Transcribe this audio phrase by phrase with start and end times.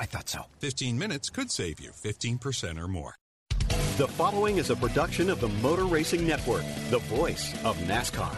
[0.00, 0.44] I thought so.
[0.58, 3.14] 15 minutes could save you 15% or more.
[3.96, 8.36] The following is a production of the Motor Racing Network, the voice of NASCAR.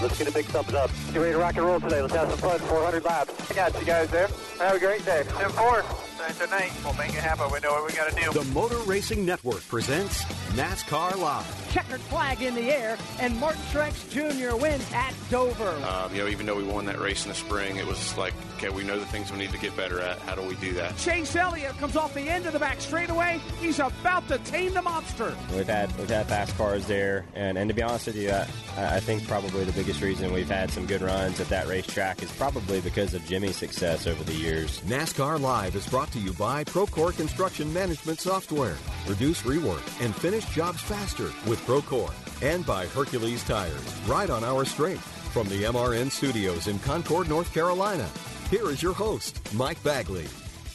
[0.00, 0.90] Let's get a big thumbs up.
[1.12, 2.02] Get ready to rock and roll today.
[2.02, 2.58] Let's have some fun.
[2.58, 3.50] 400 laps.
[3.50, 4.28] I got you guys there.
[4.58, 5.22] Have a great day.
[5.28, 6.11] 10-4.
[6.30, 7.50] Tonight, we'll make it happen.
[7.52, 8.32] We know what we got to do.
[8.32, 10.22] The Motor Racing Network presents
[10.54, 11.72] NASCAR Live.
[11.72, 14.54] Checkered flag in the air, and Martin Truex Jr.
[14.56, 15.70] wins at Dover.
[15.84, 18.34] Um, you know, even though we won that race in the spring, it was like,
[18.56, 20.18] okay, we know the things we need to get better at.
[20.20, 20.96] How do we do that?
[20.96, 23.40] Chase Elliott comes off the end of the back straightaway.
[23.60, 25.34] He's about to tame the monster.
[25.54, 28.46] We've had we've had fast cars there, and, and to be honest with you, I,
[28.76, 32.30] I think probably the biggest reason we've had some good runs at that racetrack is
[32.32, 34.80] probably because of Jimmy's success over the years.
[34.82, 38.76] NASCAR Live is brought to you by Procore Construction Management Software.
[39.06, 42.12] Reduce rework and finish jobs faster with Procore.
[42.42, 44.00] And by Hercules Tires.
[44.06, 45.04] Ride on our strength.
[45.32, 48.08] From the MRN studios in Concord, North Carolina.
[48.50, 50.26] Here is your host, Mike Bagley.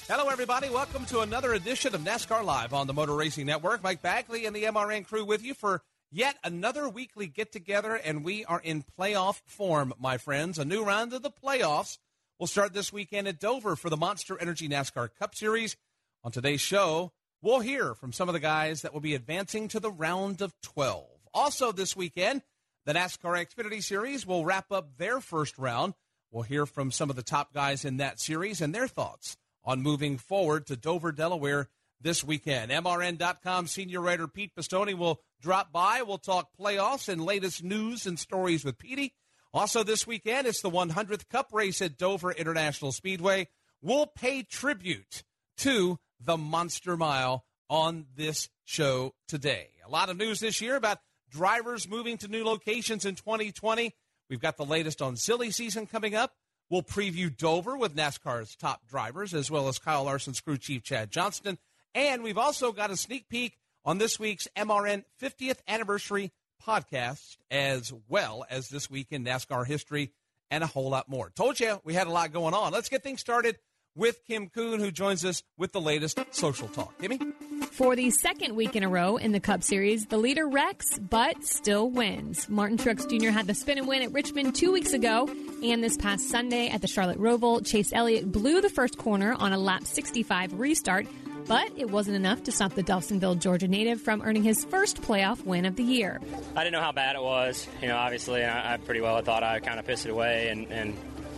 [0.07, 0.69] Hello, everybody.
[0.69, 3.83] Welcome to another edition of NASCAR Live on the Motor Racing Network.
[3.83, 8.23] Mike Bagley and the MRN crew with you for yet another weekly get together, and
[8.23, 10.57] we are in playoff form, my friends.
[10.57, 11.99] A new round of the playoffs
[12.39, 15.75] will start this weekend at Dover for the Monster Energy NASCAR Cup Series.
[16.23, 17.11] On today's show,
[17.41, 20.53] we'll hear from some of the guys that will be advancing to the round of
[20.61, 21.05] 12.
[21.33, 22.43] Also, this weekend,
[22.85, 25.93] the NASCAR Xfinity Series will wrap up their first round.
[26.31, 29.81] We'll hear from some of the top guys in that series and their thoughts on
[29.81, 31.69] moving forward to Dover, Delaware
[31.99, 32.71] this weekend.
[32.71, 36.03] MRN.com senior writer Pete Pistone will drop by.
[36.03, 39.13] We'll talk playoffs and latest news and stories with Petey.
[39.53, 43.47] Also, this weekend, it's the 100th Cup race at Dover International Speedway.
[43.81, 45.23] We'll pay tribute
[45.57, 49.69] to the Monster Mile on this show today.
[49.85, 50.99] A lot of news this year about
[51.29, 53.93] drivers moving to new locations in 2020.
[54.29, 56.33] We've got the latest on silly season coming up.
[56.69, 61.11] We'll preview Dover with NASCAR's top drivers, as well as Kyle Larson's crew chief Chad
[61.11, 61.57] Johnston.
[61.95, 66.31] And we've also got a sneak peek on this week's MRN 50th anniversary
[66.65, 70.11] podcast, as well as this week in NASCAR history
[70.49, 71.31] and a whole lot more.
[71.35, 72.71] Told you we had a lot going on.
[72.71, 73.57] Let's get things started
[73.95, 76.97] with Kim Coon, who joins us with the latest social talk.
[76.99, 77.33] Kimmy?
[77.71, 81.43] For the second week in a row in the Cup Series, the leader wrecks, but
[81.43, 82.47] still wins.
[82.47, 83.29] Martin Truex Jr.
[83.29, 85.27] had the spin and win at Richmond two weeks ago,
[85.63, 89.53] and this past Sunday at the Charlotte Roval, Chase Elliott blew the first corner on
[89.53, 91.07] a lap 65 restart,
[91.47, 95.43] but it wasn't enough to stop the Dawsonville, Georgia native from earning his first playoff
[95.45, 96.19] win of the year.
[96.55, 97.67] I didn't know how bad it was.
[97.81, 100.67] You know, obviously, I, I pretty well thought I kind of pissed it away and,
[100.71, 100.97] and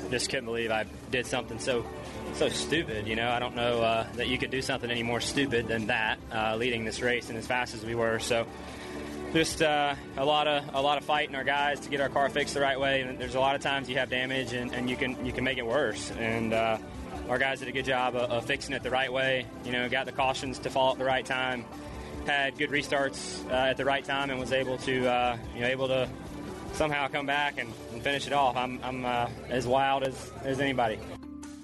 [0.10, 1.86] just couldn't believe I did something so
[2.34, 3.08] so stupid.
[3.08, 5.88] You know, I don't know uh, that you could do something any more stupid than
[5.88, 8.20] that, uh, leading this race and as fast as we were.
[8.20, 8.46] So,
[9.34, 12.30] just uh, a lot of a lot of fighting our guys to get our car
[12.30, 13.02] fixed the right way.
[13.02, 15.44] And there's a lot of times you have damage and, and you can you can
[15.44, 16.12] make it worse.
[16.12, 16.78] And uh,
[17.30, 19.46] our guys did a good job of, of, fixing it the right way.
[19.64, 21.64] You know, got the cautions to fall at the right time,
[22.26, 25.68] had good restarts uh, at the right time, and was able to uh, you know
[25.68, 26.10] able to
[26.74, 28.56] somehow come back and, and finish it off.
[28.56, 29.06] I'm, I'm
[29.50, 31.00] as wild as, as anybody.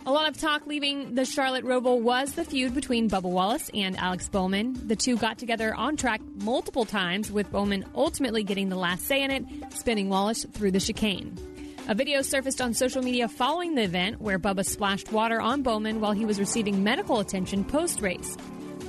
[0.07, 3.97] A lot of talk leaving the Charlotte Roval was the feud between Bubba Wallace and
[3.97, 4.87] Alex Bowman.
[4.87, 9.23] The two got together on track multiple times, with Bowman ultimately getting the last say
[9.23, 11.35] in it, spinning Wallace through the chicane.
[11.87, 16.01] A video surfaced on social media following the event where Bubba splashed water on Bowman
[16.01, 18.35] while he was receiving medical attention post race.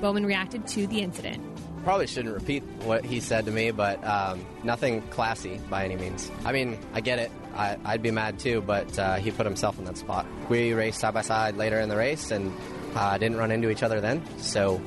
[0.01, 1.45] Bowman reacted to the incident.
[1.85, 6.31] Probably shouldn't repeat what he said to me, but um, nothing classy by any means.
[6.47, 7.31] I mean, I get it.
[7.55, 10.25] I, would be mad too, but uh, he put himself in that spot.
[10.49, 12.51] We raced side by side later in the race and
[12.95, 14.81] uh, didn't run into each other then, so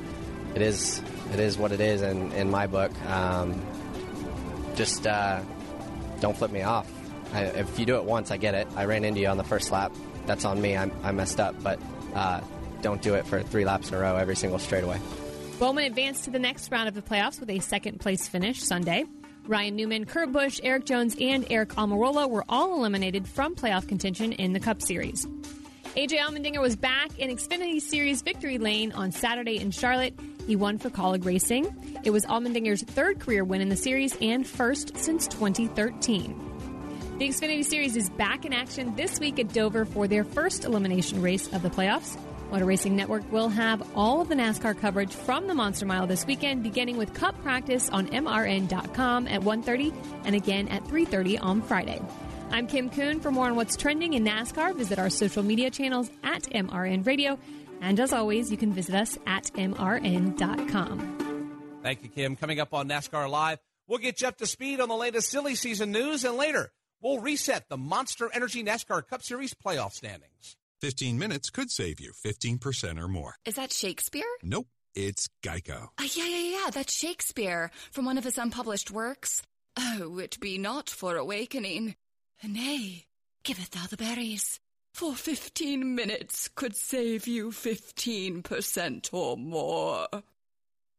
[0.56, 1.00] it is
[1.32, 2.90] it is what it is in, in my book.
[3.06, 3.62] Um,
[4.74, 5.42] just uh,
[6.20, 6.90] don't flip me off.
[7.32, 8.68] I, if you do it once, I get it.
[8.76, 9.92] I ran into you on the first lap.
[10.26, 10.76] That's on me.
[10.76, 11.80] I, I messed up, but
[12.14, 12.40] uh,
[12.82, 15.00] don't do it for three laps in a row every single straightaway.
[15.58, 19.04] Bowman advanced to the next round of the playoffs with a second place finish Sunday.
[19.46, 24.32] Ryan Newman, Kurt Busch, Erik Jones, and Aric Almirola were all eliminated from playoff contention
[24.32, 25.26] in the Cup Series.
[25.96, 30.14] AJ Allmendinger was back in Xfinity Series victory lane on Saturday in Charlotte.
[30.46, 31.66] He won for Kaulig Racing.
[32.04, 36.49] It was Allmendinger's third career win in the series and first since 2013.
[37.20, 41.20] The Xfinity Series is back in action this week at Dover for their first elimination
[41.20, 42.16] race of the playoffs.
[42.50, 46.24] Motor Racing Network will have all of the NASCAR coverage from the Monster Mile this
[46.24, 49.94] weekend, beginning with Cup practice on MRN.com at 1.30
[50.24, 52.00] and again at 3.30 on Friday.
[52.50, 53.20] I'm Kim Coon.
[53.20, 57.38] For more on what's trending in NASCAR, visit our social media channels at MRN Radio.
[57.82, 61.18] And as always, you can visit us at MRN.com.
[61.82, 62.36] Thank you, Kim.
[62.36, 65.54] Coming up on NASCAR Live, we'll get you up to speed on the latest silly
[65.54, 70.56] season news, and later, we'll reset the Monster Energy NASCAR Cup Series playoff standings.
[70.80, 73.34] 15 minutes could save you 15% or more.
[73.44, 74.24] Is that Shakespeare?
[74.42, 75.88] Nope, it's Geico.
[75.98, 79.42] Uh, yeah, yeah, yeah, that's Shakespeare from one of his unpublished works.
[79.76, 81.96] Oh, it be not for awakening.
[82.42, 83.04] Nay,
[83.44, 84.58] giveth thou the berries.
[84.94, 90.08] For 15 minutes could save you 15% or more.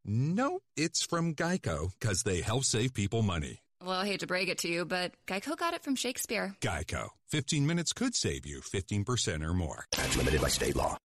[0.06, 3.59] Nope, it's from Geico, because they help save people money.
[3.83, 6.56] Well, I hate to break it to you, but Geico got it from Shakespeare.
[6.62, 7.10] Geico.
[7.30, 9.86] 15 minutes could save you 15% or more.
[9.98, 10.98] That's limited by state law.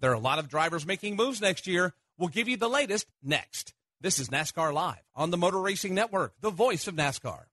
[0.00, 1.94] There are a lot of drivers making moves next year.
[2.18, 3.72] We'll give you the latest next.
[4.00, 7.44] This is NASCAR Live on the Motor Racing Network, the voice of NASCAR.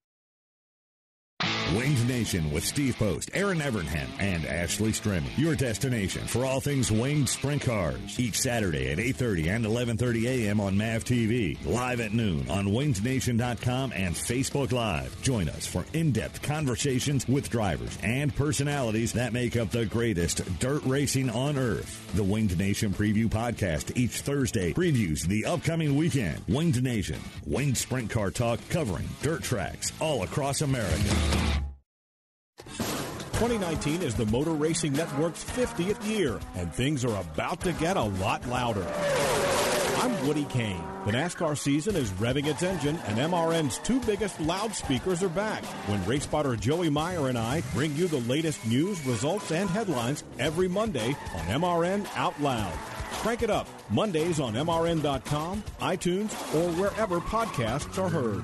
[1.76, 5.26] Winged Nation with Steve Post, Erin Evernham, and Ashley Stremme.
[5.38, 8.20] Your destination for all things winged sprint cars.
[8.20, 10.60] Each Saturday at 8.30 and 11.30 a.m.
[10.60, 11.58] on MAV TV.
[11.66, 15.20] Live at noon on wingednation.com and Facebook Live.
[15.24, 20.84] Join us for in-depth conversations with drivers and personalities that make up the greatest dirt
[20.86, 22.12] racing on earth.
[22.14, 26.40] The Winged Nation Preview Podcast each Thursday previews the upcoming weekend.
[26.48, 31.63] Winged Nation, winged sprint car talk covering dirt tracks all across America.
[33.44, 38.02] 2019 is the Motor Racing Network's 50th year, and things are about to get a
[38.02, 38.88] lot louder.
[39.98, 40.82] I'm Woody Cain.
[41.06, 46.06] The NASCAR season is revving its engine, and MRN's two biggest loudspeakers are back when
[46.06, 50.70] race spotter Joey Meier and I bring you the latest news, results, and headlines every
[50.70, 52.72] Monday on MRN Out Loud.
[53.12, 58.44] Crank it up Mondays on MRN.com, iTunes, or wherever podcasts are heard.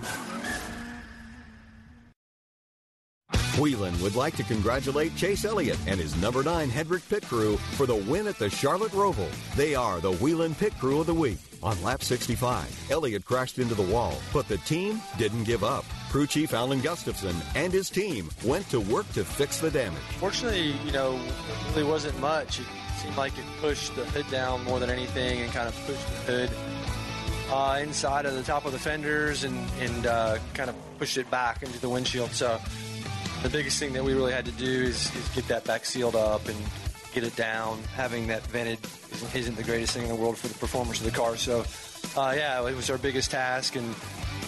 [3.60, 7.86] Whelen would like to congratulate Chase Elliott and his number nine Hendrick Pit Crew for
[7.86, 9.30] the win at the Charlotte Roval.
[9.58, 11.38] They are the Whelen Pit Crew of the Week.
[11.62, 15.84] On lap 65, Elliott crashed into the wall, but the team didn't give up.
[16.10, 20.00] Crew chief Alan Gustafson and his team went to work to fix the damage.
[20.20, 22.62] Fortunately, you know, it really wasn't much.
[22.62, 22.66] It
[23.02, 26.32] seemed like it pushed the hood down more than anything and kind of pushed the
[26.32, 26.50] hood
[27.52, 31.30] uh, inside of the top of the fenders and, and uh, kind of pushed it
[31.30, 32.32] back into the windshield.
[32.32, 32.58] So
[33.44, 36.16] the biggest thing that we really had to do is, is get that back sealed
[36.16, 36.58] up and
[37.14, 37.82] get it down.
[37.96, 38.80] Having that vented
[39.12, 41.38] isn't, isn't, the greatest thing in the world for the performance of the car.
[41.38, 41.64] So,
[42.18, 43.76] uh, yeah, it was our biggest task.
[43.76, 43.96] And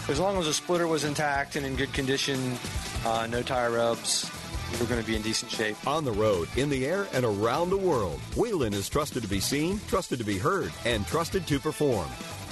[0.09, 2.57] as long as the splitter was intact and in good condition,
[3.05, 4.29] uh, no tire rubs,
[4.73, 5.75] we were going to be in decent shape.
[5.87, 9.39] On the road, in the air, and around the world, Whelen is trusted to be
[9.39, 12.07] seen, trusted to be heard, and trusted to perform.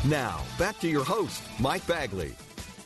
[0.06, 2.34] Now, back to your host, Mike Bagley.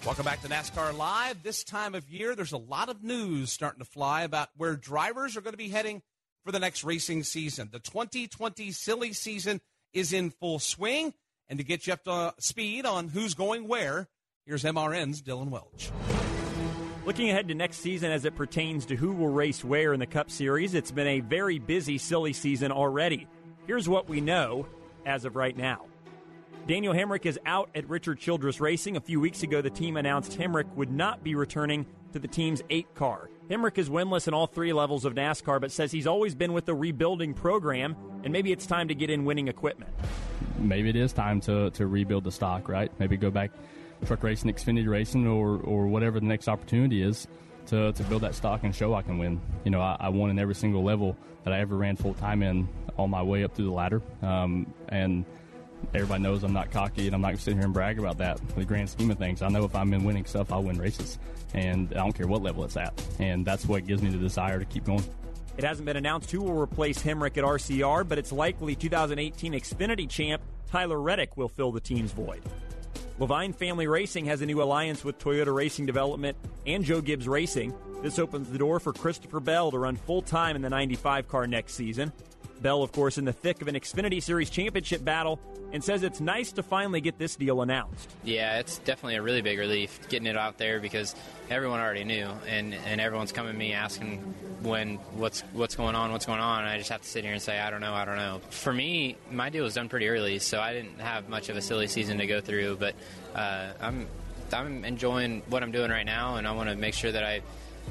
[0.05, 1.43] Welcome back to NASCAR Live.
[1.43, 5.37] This time of year, there's a lot of news starting to fly about where drivers
[5.37, 6.01] are going to be heading
[6.43, 7.69] for the next racing season.
[7.71, 9.61] The 2020 silly season
[9.93, 11.13] is in full swing.
[11.47, 14.09] And to get you up to speed on who's going where,
[14.45, 15.89] here's MRN's Dillon Welch.
[17.05, 20.05] Looking ahead to next season as it pertains to who will race where in the
[20.05, 23.25] Cup Series, it's been a very busy silly season already.
[23.67, 24.67] Here's what we know
[25.05, 25.85] as of right now.
[26.65, 28.95] Daniel Hemric is out at Richard Childress Racing.
[28.95, 32.61] A few weeks ago, the team announced Hemric would not be returning to the team's
[32.69, 33.29] eight car.
[33.49, 36.65] Hemric is winless in all three levels of NASCAR, but says he's always been with
[36.65, 39.91] the rebuilding program, and maybe it's time to get in winning equipment.
[40.57, 42.89] Maybe it is time to, to rebuild the stock, right?
[42.97, 43.51] Maybe go back
[44.05, 47.27] truck racing, Xfinity racing, or, or whatever the next opportunity is
[47.67, 49.41] to, to build that stock and show I can win.
[49.65, 52.41] You know, I, I won in every single level that I ever ran full time
[52.41, 54.01] in on my way up through the ladder.
[54.21, 55.25] Um, and
[55.93, 58.17] everybody knows I'm not cocky and I'm not going to sit here and brag about
[58.19, 58.39] that.
[58.51, 60.79] For the grand scheme of things, I know if I'm in winning stuff, I'll win
[60.79, 61.19] races.
[61.53, 62.93] And I don't care what level it's at.
[63.19, 65.03] And that's what gives me the desire to keep going.
[65.57, 70.09] It hasn't been announced who will replace Hemric at RCR, but it's likely 2018 Xfinity
[70.09, 72.41] champ Tyler Reddick will fill the team's void.
[73.19, 76.35] Leavine Family Racing has a new alliance with Toyota Racing Development
[76.65, 77.71] and Joe Gibbs Racing.
[78.01, 81.45] This opens the door for Christopher Bell to run full time in the 95 car
[81.45, 82.11] next season.
[82.63, 85.39] Bell, of course, in the thick of an Xfinity Series championship battle,
[85.73, 88.09] and says it's nice to finally get this deal announced.
[88.23, 91.13] Yeah, it's definitely a really big relief getting it out there because
[91.49, 94.19] everyone already knew, and, and everyone's coming to me asking
[94.61, 97.33] when what's what's going on, what's going on, and I just have to sit here
[97.33, 98.39] and say I don't know, I don't know.
[98.49, 101.61] For me, my deal was done pretty early, so I didn't have much of a
[101.61, 102.95] silly season to go through, but
[103.35, 104.07] uh, I'm
[104.53, 107.41] I'm enjoying what I'm doing right now, and I want to make sure that I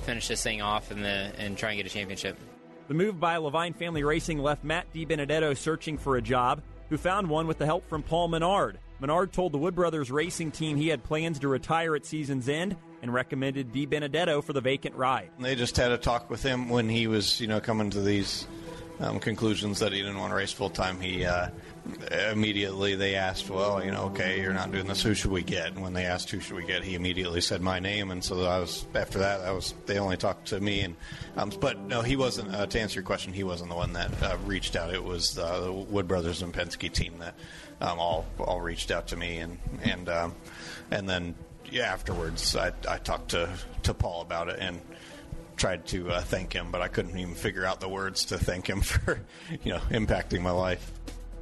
[0.04, 2.38] finish this thing off and the and try and get a championship.
[2.92, 7.26] The move by Leavine Family Racing left Matt DiBenedetto searching for a job, who found
[7.26, 8.78] one with the help from Paul Menard.
[9.00, 12.76] Menard told the Wood Brothers racing team he had plans to retire at season's end
[13.00, 15.30] and recommended DiBenedetto for the vacant ride.
[15.38, 18.46] They just had a talk with him when he was, you know, coming to these
[19.00, 21.00] um, conclusions that he didn't want to race full time.
[21.00, 21.48] He uh,
[22.30, 25.02] immediately they asked, well, you know, okay, you're not doing this.
[25.02, 25.68] Who should we get?
[25.68, 28.10] And when they asked who should we get, he immediately said my name.
[28.10, 29.40] And so I was after that.
[29.40, 30.80] I was they only talked to me.
[30.80, 30.96] And
[31.36, 32.54] um, but no, he wasn't.
[32.54, 34.94] Uh, to answer your question, he wasn't the one that uh, reached out.
[34.94, 37.34] It was uh, the Wood Brothers and Penske team that
[37.80, 40.34] um, all all reached out to me and and um,
[40.90, 41.34] and then
[41.70, 43.48] yeah, afterwards I, I talked to
[43.84, 44.80] to Paul about it and
[45.56, 48.66] tried to uh, thank him, but I couldn't even figure out the words to thank
[48.66, 49.20] him for,
[49.62, 50.92] you know, impacting my life.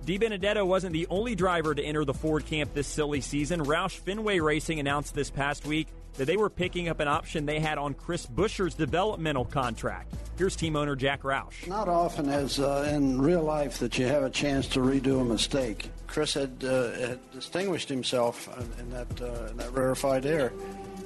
[0.06, 3.64] DiBenedetto wasn't the only driver to enter the Ford camp this silly season.
[3.64, 7.60] Roush Fenway Racing announced this past week that they were picking up an option they
[7.60, 10.14] had on Chris Buescher's developmental contract.
[10.38, 11.66] Here's team owner Jack Roush.
[11.66, 15.24] Not often as uh, in real life that you have a chance to redo a
[15.24, 15.90] mistake.
[16.06, 20.52] Chris had, uh, had distinguished himself in that, uh, in that rarefied air,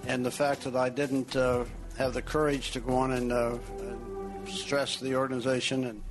[0.06, 1.64] and the fact that I didn't uh,
[1.98, 6.02] have the courage to go on and, uh, and stress the organization and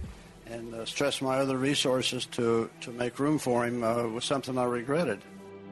[0.47, 4.57] and uh, stress my other resources to, to make room for him uh, was something
[4.57, 5.21] I regretted.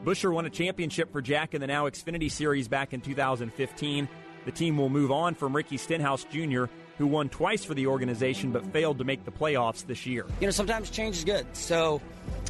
[0.04, 4.08] Buescher won a championship for Jack in the now Xfinity Series back in 2015.
[4.46, 6.66] The team will move on from Ricky Stenhouse Jr.,
[6.98, 10.25] who won twice for the organization but failed to make the playoffs this year.
[10.40, 11.46] You know, sometimes change is good.
[11.56, 12.01] So,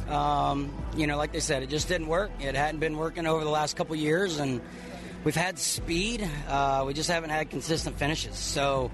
[0.08, 2.30] um, you know, like they said, it just didn't work.
[2.40, 4.60] It hadn't been working over the last couple years, and
[5.24, 6.28] we've had speed.
[6.48, 8.36] Uh, we just haven't had consistent finishes.
[8.36, 8.90] So,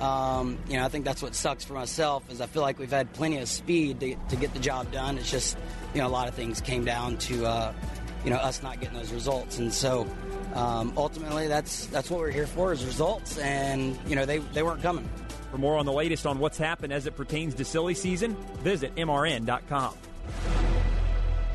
[0.00, 2.90] um, you know, I think that's what sucks for myself is I feel like we've
[2.90, 5.18] had plenty of speed to, to get the job done.
[5.18, 5.58] It's just,
[5.94, 7.72] you know, a lot of things came down to, uh,
[8.24, 9.58] you know, us not getting those results.
[9.58, 10.06] And so
[10.54, 13.38] um, ultimately that's that's what we're here for is results.
[13.38, 15.08] And, you know, they, they weren't coming.
[15.50, 18.94] For more on the latest on what's happened as it pertains to silly season, visit
[18.94, 19.94] MRN.com.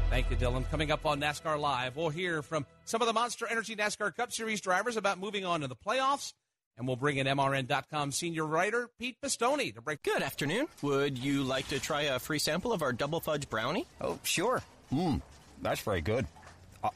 [0.09, 0.69] Thank you, Dylan.
[0.69, 4.31] Coming up on NASCAR Live, we'll hear from some of the Monster Energy NASCAR Cup
[4.31, 6.33] Series drivers about moving on to the playoffs
[6.77, 10.03] and we'll bring in MRN.com senior writer Pete Pistone to break.
[10.03, 10.67] Good afternoon.
[10.81, 13.85] Would you like to try a free sample of our double fudge brownie?
[14.01, 14.61] Oh, sure.
[14.91, 15.21] Mmm,
[15.61, 16.27] that's very good.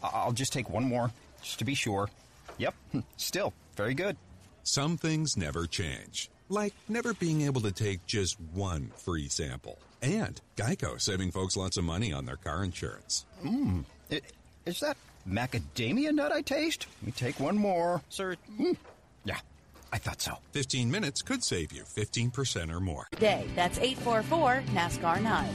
[0.03, 2.09] I- will just take one more, just to be sure.
[2.57, 4.17] Yep, hmm, still very good.
[4.63, 9.79] Some things never change, like never being able to take just one free sample.
[10.01, 13.25] And Geico saving folks lots of money on their car insurance.
[13.43, 13.85] Mmm,
[14.65, 16.85] is that macadamia nut I taste?
[17.01, 18.01] Let me take one more.
[18.09, 18.75] Sir, mm.
[19.23, 19.39] yeah,
[19.91, 20.33] I thought so.
[20.51, 23.07] 15 minutes could save you 15% or more.
[23.19, 23.45] Day.
[23.55, 25.49] That's 844 NASCAR 9.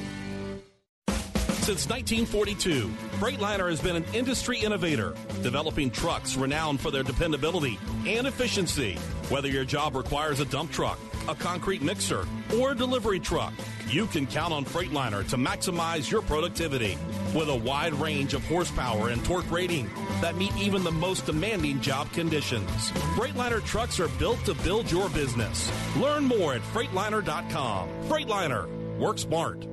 [1.64, 2.88] Since 1942,
[3.18, 8.96] Freightliner has been an industry innovator, developing trucks renowned for their dependability and efficiency.
[9.30, 12.26] Whether your job requires a dump truck, a concrete mixer,
[12.58, 13.54] or a delivery truck,
[13.92, 16.98] you can count on Freightliner to maximize your productivity
[17.34, 21.80] with a wide range of horsepower and torque rating that meet even the most demanding
[21.80, 22.90] job conditions.
[23.16, 25.70] Freightliner trucks are built to build your business.
[25.96, 27.88] Learn more at Freightliner.com.
[28.08, 29.66] Freightliner, work smart.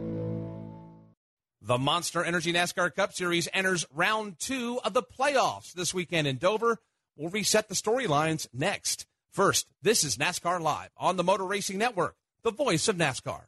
[1.61, 6.37] The Monster Energy NASCAR Cup Series enters round two of the playoffs this weekend in
[6.37, 6.79] Dover.
[7.15, 9.05] We'll reset the storylines next.
[9.31, 13.43] First, this is NASCAR Live on the Motor Racing Network, the voice of NASCAR.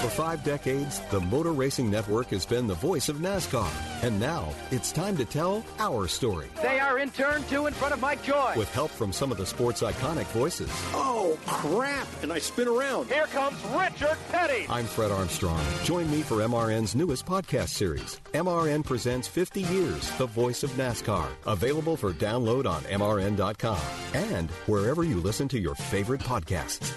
[0.00, 3.68] For five decades, the Motor Racing Network has been the voice of NASCAR.
[4.04, 6.46] And now, it's time to tell our story.
[6.62, 8.54] They are in turn two in front of Mike Joy.
[8.56, 10.70] With help from some of the sport's iconic voices.
[10.94, 12.06] Oh, crap!
[12.22, 13.08] And I spin around.
[13.08, 14.66] Here comes Richard Petty.
[14.68, 15.60] I'm Fred Armstrong.
[15.82, 18.20] Join me for MRN's newest podcast series.
[18.34, 21.26] MRN presents 50 Years, the voice of NASCAR.
[21.46, 23.80] Available for download on MRN.com
[24.14, 26.94] and wherever you listen to your favorite podcasts.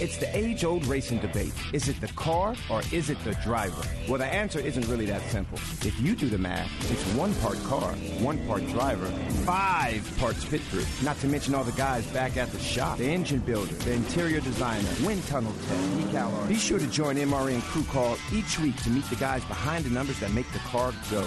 [0.00, 1.52] It's the age old racing debate.
[1.72, 3.82] Is it the car or is it the driver?
[4.08, 5.56] Well, the answer isn't really that simple.
[5.86, 9.06] If you do the math, it's one part car, one part driver,
[9.46, 10.84] five parts pit crew.
[11.04, 14.40] Not to mention all the guys back at the shop the engine builder, the interior
[14.40, 16.48] designer, wind tunnel tech, decal artist.
[16.48, 19.90] Be sure to join MRN Crew Call each week to meet the guys behind the
[19.90, 21.20] numbers that make the car go.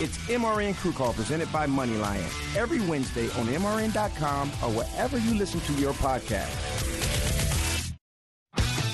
[0.00, 2.22] It's MRN Crew Call presented by Moneyline
[2.56, 7.11] every Wednesday on MRN.com or wherever you listen to your podcast.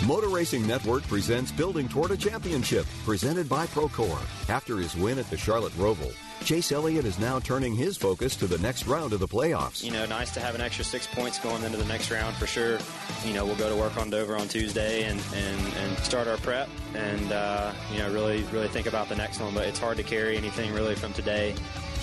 [0.08, 4.18] Motor Racing Network presents Building Toward a Championship, presented by Procore.
[4.48, 6.14] After his win at the Charlotte Roval,
[6.44, 9.84] Chase Elliott is now turning his focus to the next round of the playoffs.
[9.84, 12.46] You know, nice to have an extra six points going into the next round for
[12.46, 12.78] sure.
[13.24, 16.38] You know, we'll go to work on Dover on Tuesday and, and, and start our
[16.38, 19.52] prep and, uh, you know, really, really think about the next one.
[19.52, 21.54] But it's hard to carry anything really from today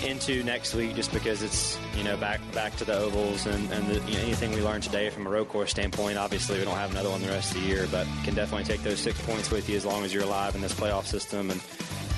[0.04, 3.86] into next week just because it's you know back back to the ovals and, and
[3.88, 6.76] the, you know, anything we learned today from a road course standpoint obviously we don't
[6.76, 9.50] have another one the rest of the year but can definitely take those six points
[9.50, 11.60] with you as long as you're alive in this playoff system and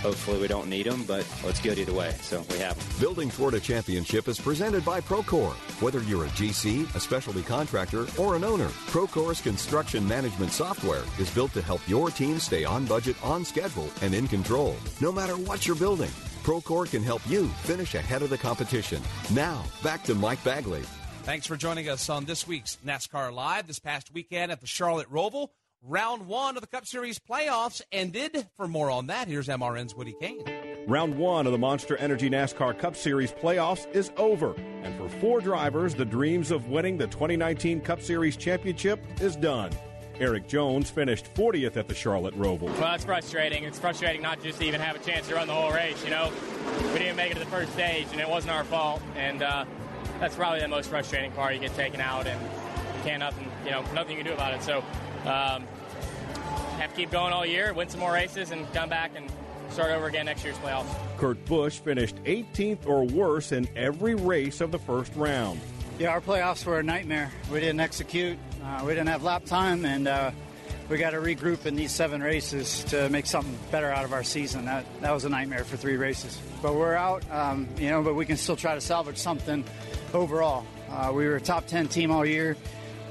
[0.02, 3.00] hopefully we don't need them but well, it's good either way so we have them
[3.00, 5.54] Building Toward a Championship is presented by Procore.
[5.80, 11.30] Whether you're a GC, a specialty contractor, or an owner, Procore's construction management software is
[11.30, 15.34] built to help your team stay on budget, on schedule, and in control, no matter
[15.34, 16.10] what you're building.
[16.42, 19.02] Procore can help you finish ahead of the competition.
[19.32, 20.82] Now, back to Mike Bagley.
[21.22, 25.10] Thanks for joining us on this week's NASCAR Live this past weekend at the Charlotte
[25.10, 25.48] Roval.
[25.84, 28.48] Round one of the Cup Series playoffs ended.
[28.56, 30.42] For more on that, here's MRN's Woody Cain.
[30.88, 34.54] Round one of the Monster Energy NASCAR Cup Series playoffs is over.
[34.82, 39.70] And for four drivers, the dreams of winning the 2019 Cup Series championship is done.
[40.18, 42.76] Erik Jones finished 40th at the Charlotte Roval.
[42.80, 43.62] Well, it's frustrating.
[43.62, 46.02] It's frustrating not just to even have a chance to run the whole race.
[46.02, 46.32] You know,
[46.92, 49.00] we didn't make it to the first stage, and it wasn't our fault.
[49.14, 49.64] And uh,
[50.18, 51.54] that's probably the most frustrating part.
[51.54, 53.48] You get taken out, and you can't nothing.
[53.64, 54.62] You know, nothing you can do about it.
[54.64, 54.82] So,
[55.24, 55.66] um,
[56.78, 59.30] have to keep going all year, win some more races, and come back and
[59.70, 60.86] start over again next year's playoffs.
[61.18, 65.60] Kurt Busch finished 18th or worse in every race of the first round.
[65.98, 67.30] Yeah, our playoffs were a nightmare.
[67.50, 68.38] We didn't execute.
[68.62, 70.30] Uh, we didn't have lap time, and uh,
[70.88, 74.22] we got to regroup in these seven races to make something better out of our
[74.22, 74.64] season.
[74.66, 76.40] That that was a nightmare for three races.
[76.62, 78.02] But we're out, um, you know.
[78.02, 79.64] But we can still try to salvage something
[80.14, 80.64] overall.
[80.88, 82.56] Uh, we were a top ten team all year.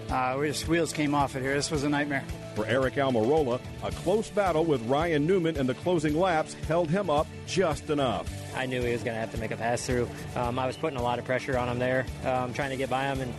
[0.10, 1.54] Uh, we just wheels came off it here.
[1.54, 2.24] This was a nightmare.
[2.56, 7.10] For Aric Almirola, a close battle with Ryan Newman in the closing laps held him
[7.10, 8.28] up just enough.
[8.56, 10.10] I knew he was going to have to make a pass through.
[10.36, 12.89] Um, I was putting a lot of pressure on him there, um, trying to get
[12.89, 13.34] by him, and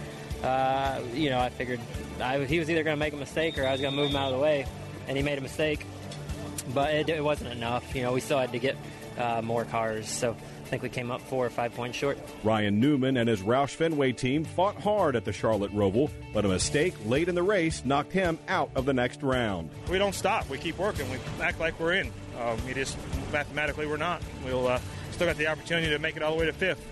[0.45, 1.81] uh, you know I figured
[2.21, 4.11] I, he was either going to make a mistake or I was going to move
[4.11, 4.67] him out of the way,
[5.09, 5.85] and he made a mistake.
[6.75, 7.95] But it, it wasn't enough.
[7.95, 8.77] You know, we still had to get
[9.17, 10.37] uh, more cars, so
[10.69, 12.19] I think we came up four or five points short.
[12.45, 16.49] Ryan Newman and his Roush Fenway team fought hard at the Charlotte Roval, but a
[16.49, 19.71] mistake late in the race knocked him out of the next round.
[19.91, 20.47] We don't stop.
[20.51, 21.11] We keep working.
[21.11, 22.13] We act like we're in.
[22.39, 22.99] Um, we just
[23.33, 24.21] mathematically we're not.
[24.45, 24.79] We'll uh,
[25.11, 26.85] still got the opportunity to make it all the way to fifth.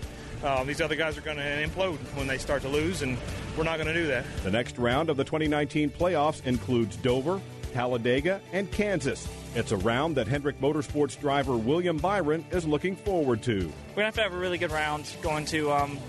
[0.43, 3.15] Um, these other guys are going to implode when they start to lose, and
[3.55, 4.25] we're not going to do that.
[4.43, 7.39] The next round of the 2019 playoffs includes Dover,
[7.77, 9.27] Talladega, and Kansas.
[9.53, 13.71] It's a round that Hendrick Motorsports driver William Byron is looking forward to.
[13.89, 15.99] We're gonna have to have a really good round going to um,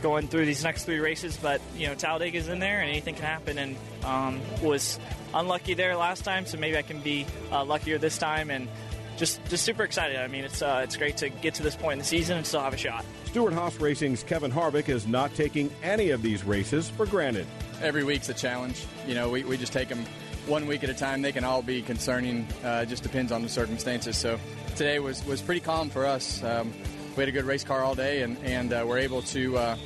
[0.00, 3.26] going through these next three races, but you know Talladega's in there and anything can
[3.26, 3.58] happen.
[3.58, 4.98] And um, was
[5.34, 8.50] unlucky there last time, so maybe I can be uh, luckier this time.
[8.50, 8.66] And
[9.18, 10.16] just just super excited.
[10.16, 12.46] I mean, it's uh, it's great to get to this point in the season and
[12.46, 13.04] still have a shot.
[13.26, 17.46] Stewart Haas Racing's Kevin Harvick is not taking any of these races for granted.
[17.82, 18.86] Every week's a challenge.
[19.06, 20.06] You know, we, we just take them
[20.46, 21.22] one week at a time.
[21.22, 22.46] They can all be concerning.
[22.64, 24.16] Uh, just depends on the circumstances.
[24.16, 24.38] So
[24.76, 26.42] today was, was pretty calm for us.
[26.42, 26.72] Um,
[27.16, 29.76] we had a good race car all day, and, and uh, we're able to, uh,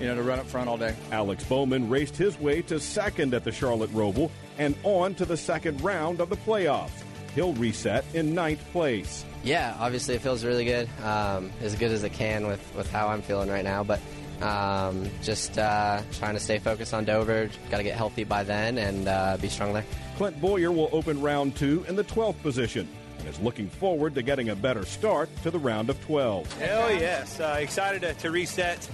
[0.00, 0.94] you know, to run up front all day.
[1.12, 5.36] Alex Bowman raced his way to second at the Charlotte Roval and on to the
[5.36, 6.90] second round of the playoffs.
[7.34, 9.24] He'll reset in ninth place.
[9.42, 10.88] Yeah, obviously it feels really good.
[11.02, 14.00] Um, as good as it can with, with how I'm feeling right now, but
[14.40, 17.50] um, just uh, trying to stay focused on Dover.
[17.70, 19.84] Got to get healthy by then and uh, be strong there.
[20.16, 24.22] Clint Bowyer will open round two in the 12th position and is looking forward to
[24.22, 26.52] getting a better start to the round of 12.
[26.58, 27.40] Hell yes.
[27.40, 28.88] Uh, excited to, to reset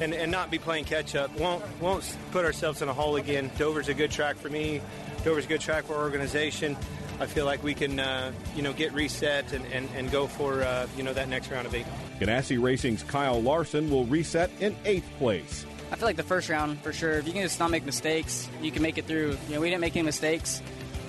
[0.00, 1.36] and, and not be playing catch up.
[1.38, 3.50] Won't, won't put ourselves in a hole again.
[3.58, 4.80] Dover's a good track for me.
[5.24, 6.76] Dover's a good track for our organization.
[7.20, 10.62] I feel like we can, uh, you know, get reset and, and, and go for,
[10.62, 11.84] uh, you know, that next round of eight.
[12.18, 15.66] Ganassi Racing's Kyle Larson will reset in eighth place.
[15.92, 17.12] I feel like the first round for sure.
[17.12, 19.36] If you can just not make mistakes, you can make it through.
[19.48, 20.62] You know, we didn't make any mistakes.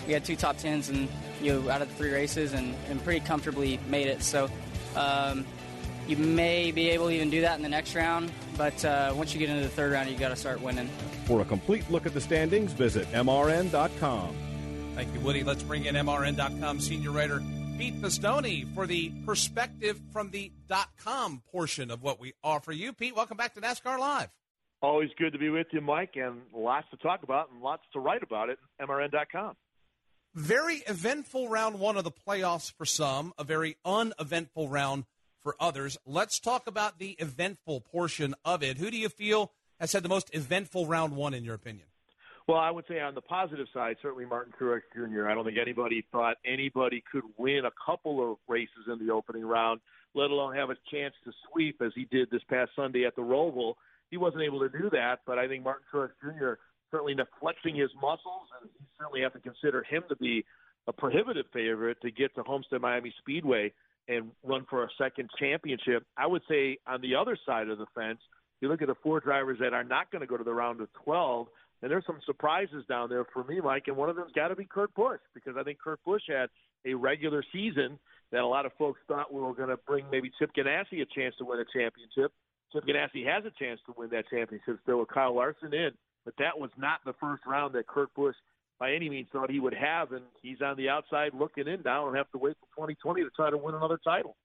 [0.08, 1.08] We had two top tens and
[1.42, 4.24] you know out of the three races and, and pretty comfortably made it.
[4.24, 4.50] So
[4.96, 5.46] um,
[6.08, 9.34] you may be able to even do that in the next round, but uh, once
[9.34, 10.88] you get into the third round, you got to start winning.
[11.26, 14.36] For a complete look at the standings, visit mrn.com.
[14.94, 15.44] Thank you, Woody.
[15.44, 17.42] Let's bring in MRN.com senior writer
[17.80, 22.94] Pete Pistone for the perspective from the dot .com portion of what we offer you.
[22.94, 24.30] Pete, welcome back to NASCAR Live.
[24.84, 28.00] Always good to be with you, Mike, and lots to talk about and lots to
[28.00, 29.56] write about at MRN.com.
[30.36, 35.06] Very eventful round one of the playoffs for some, a very uneventful round
[35.44, 35.98] for others.
[36.06, 38.78] Let's talk about the eventful portion of it.
[38.78, 41.88] Who do you feel has had the most eventful round one, in your opinion?
[42.48, 45.28] Well, I would say on the positive side, certainly Martin Truex Jr.
[45.28, 49.46] I don't think anybody thought anybody could win a couple of races in the opening
[49.46, 49.80] round,
[50.16, 53.22] let alone have a chance to sweep as he did this past Sunday at the
[53.22, 53.76] Roval.
[54.10, 56.54] He wasn't able to do that, but I think Martin Truex Jr.
[56.90, 60.44] certainly flexing his muscles, and you certainly have to consider him to be
[60.88, 63.72] a prohibitive favorite to get to Homestead Miami Speedway
[64.08, 66.04] and run for a second championship.
[66.18, 68.20] I would say on the other side of the fence,
[68.62, 70.82] you look at the four drivers that are not going to go to the round
[70.82, 71.48] of 12,
[71.82, 74.56] and there's some surprises down there for me, Mike, and one of them's got to
[74.56, 76.50] be Kurt Busch because I think Kurt Busch had
[76.86, 77.98] a regular season
[78.32, 81.06] that a lot of folks thought we were going to bring maybe Chip Ganassi a
[81.16, 82.32] chance to win a championship.
[82.72, 85.92] Chip Ganassi has a chance to win that championship still with Kyle Larson in,
[86.24, 88.36] but that was not the first round that Kurt Busch
[88.82, 92.08] by any means thought he would have, and he's on the outside looking in now
[92.08, 94.36] and have to wait for 2020 to try to win another title.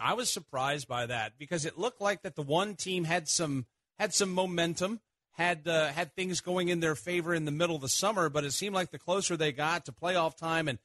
[0.00, 3.66] I was surprised by that because it looked like that the one team had some
[3.98, 5.00] had some momentum
[5.32, 8.42] had uh, had things going in their favor in the middle of the summer, but
[8.42, 10.78] it seemed like the closer they got to playoff time, and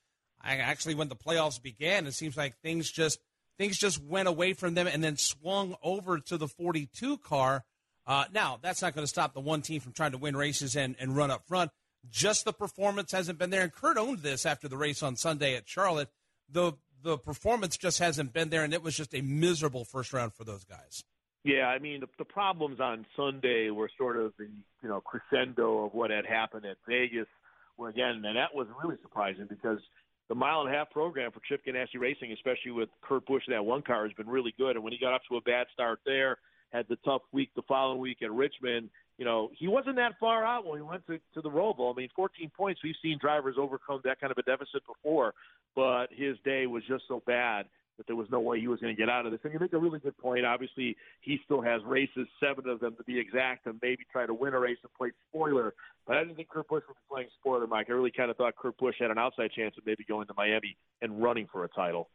[0.43, 3.19] actually when the playoffs began, it seems like things just
[3.57, 7.63] things just went away from them and then swung over to the 42 car.
[8.05, 10.75] Uh, now that's not going to stop the one team from trying to win races
[10.75, 11.71] and, and run up front.
[12.09, 15.55] Just the performance hasn't been there, and Kurt owned this after the race on Sunday
[15.55, 16.09] at Charlotte.
[16.49, 20.33] The the performance just hasn't been there, and it was just a miserable first round
[20.33, 21.03] for those guys.
[21.43, 24.47] Yeah, I mean the, the problems on Sunday were sort of the
[24.83, 27.27] you know crescendo of what had happened at Vegas.
[27.75, 29.79] Where again, and that was really surprising because
[30.27, 33.53] the mile and a half program for Chip Ganassi Racing, especially with Kurt Busch in
[33.53, 34.75] that one car, has been really good.
[34.75, 36.37] And when he got up to a bad start there,
[36.71, 40.45] had the tough week the following week at Richmond, you know, he wasn't that far
[40.45, 41.93] out when he went to, to the Roval.
[41.93, 42.79] I mean, 14 points.
[42.81, 45.33] We've seen drivers overcome that kind of a deficit before,
[45.75, 47.65] but his day was just so bad
[47.97, 49.41] that there was no way he was going to get out of this.
[49.43, 50.45] And you make a really good point.
[50.45, 54.33] Obviously, he still has races, seven of them to be exact, and maybe try to
[54.33, 55.73] win a race and play spoiler.
[56.07, 57.87] But I didn't think Kurt Busch would be playing spoiler, Mike.
[57.89, 60.33] I really kind of thought Kurt Busch had an outside chance of maybe going to
[60.37, 62.09] Miami and running for a title.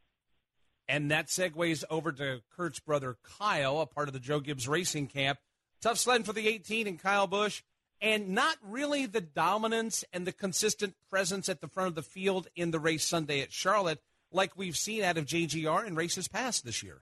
[0.88, 5.08] And that segues over to Kurt's brother Kyle, a part of the Joe Gibbs Racing
[5.08, 5.38] camp.
[5.84, 7.62] Tough sledding for the 18 and Kyle Busch,
[8.00, 12.48] and not really the dominance and the consistent presence at the front of the field
[12.56, 14.00] in the race Sunday at Charlotte–
[14.34, 17.00] like we've seen out of JGR in races past this year?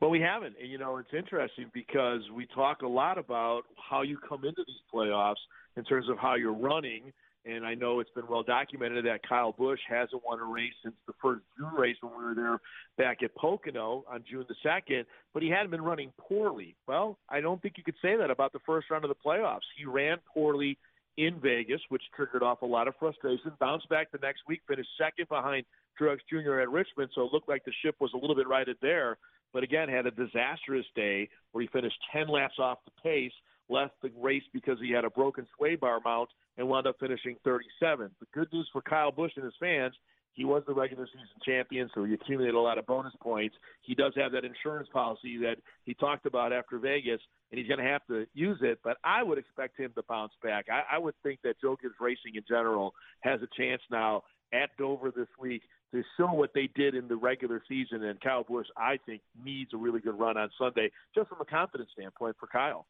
[0.00, 0.54] Well, we haven't.
[0.60, 4.62] And, you know, it's interesting because we talk a lot about how you come into
[4.66, 5.34] these playoffs
[5.76, 7.12] in terms of how you're running.
[7.46, 10.94] And I know it's been well documented that Kyle Busch hasn't won a race since
[11.06, 12.60] the first June race when we were there
[12.98, 16.76] back at Pocono on June the 2nd, but he hadn't been running poorly.
[16.86, 19.60] Well, I don't think you could say that about the first round of the playoffs.
[19.78, 20.76] He ran poorly
[21.16, 23.52] in Vegas, which triggered off a lot of frustration.
[23.58, 25.64] Bounced back the next week, finished second behind
[25.98, 26.60] Truex Jr.
[26.60, 29.18] at Richmond, so it looked like the ship was a little bit righted there.
[29.52, 33.32] But again, had a disastrous day where he finished 10 laps off the pace,
[33.68, 36.28] left the race because he had a broken sway bar mount,
[36.60, 38.10] and wound up finishing 37.
[38.20, 39.94] The good news for Kyle Busch and his fans
[40.34, 43.56] he was the regular season champion, so he accumulated a lot of bonus points.
[43.82, 47.20] He does have that insurance policy that he talked about after Vegas,
[47.50, 48.78] and he's going to have to use it.
[48.84, 50.66] But I would expect him to bounce back.
[50.70, 54.70] I, I would think that Joe Gibbs Racing in general has a chance now at
[54.78, 58.04] Dover this week to show what they did in the regular season.
[58.04, 61.44] And Kyle Busch, I think, needs a really good run on Sunday, just from a
[61.44, 62.86] confidence standpoint for Kyle.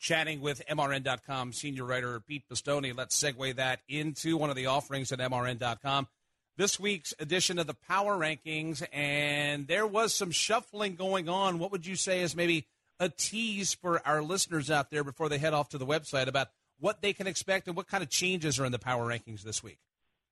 [0.00, 2.96] Chatting with MRN.com senior writer Pete Pistone.
[2.96, 6.08] Let's segue that into one of the offerings at MRN.com
[6.56, 11.58] this week's edition of the Power Rankings, and there was some shuffling going on.
[11.58, 12.66] What would you say is maybe
[12.98, 16.48] a tease for our listeners out there before they head off to the website about
[16.78, 19.62] what they can expect and what kind of changes are in the Power Rankings this
[19.62, 19.78] week?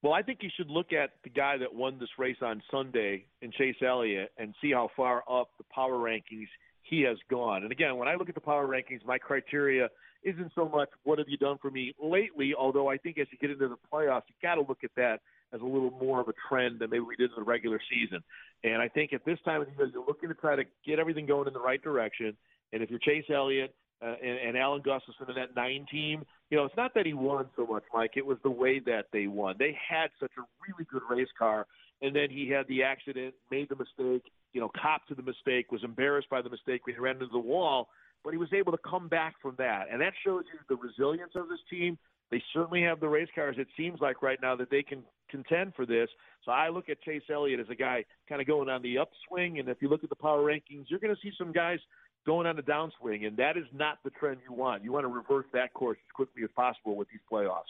[0.03, 3.25] Well, I think you should look at the guy that won this race on Sunday
[3.43, 6.49] in Chase Elliott and see how far up the power rankings
[6.89, 7.63] he has gone.
[7.63, 9.89] And again, when I look at the power rankings, my criteria
[10.25, 12.55] isn't so much what have you done for me lately.
[12.59, 15.21] Although I think as you get into the playoffs, you got to look at that
[15.53, 18.23] as a little more of a trend than maybe we did in the regular season.
[18.65, 21.27] And I think at this time of year, you're looking to try to get everything
[21.27, 22.37] going in the right direction.
[22.73, 26.57] And if you're Chase Elliott uh, and, and Alan Gustafson and that nine team, you
[26.57, 28.13] know, it's not that he won so much, Mike.
[28.17, 29.57] It was the way that they won.
[29.59, 31.67] They had such a really good race car,
[32.03, 35.71] and then he had the accident, made the mistake, you know, copped to the mistake,
[35.71, 37.89] was embarrassed by the mistake, he ran into the wall,
[38.25, 39.87] but he was able to come back from that.
[39.91, 41.99] And that shows you the resilience of this team.
[42.31, 43.57] They certainly have the race cars.
[43.59, 46.09] It seems like right now that they can contend for this.
[46.45, 49.59] So I look at Chase Elliott as a guy kind of going on the upswing.
[49.59, 51.79] And if you look at the power rankings, you're going to see some guys
[52.27, 54.85] going on the downswing, and that is not the trend you want.
[54.85, 57.63] You want to reverse that course as quickly as possible with these playoffs.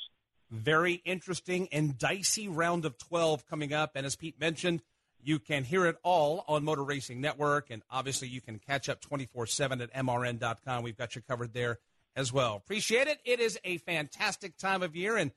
[0.51, 3.93] Very interesting and dicey round of 12 coming up.
[3.95, 4.83] And as Pete mentioned,
[5.23, 7.71] you can hear it all on Motor Racing Network.
[7.71, 10.83] And obviously, you can catch up 24 7 at MRN.com.
[10.83, 11.79] We've got you covered there
[12.17, 12.57] as well.
[12.57, 13.19] Appreciate it.
[13.25, 15.17] It is a fantastic time of year.
[15.17, 15.33] And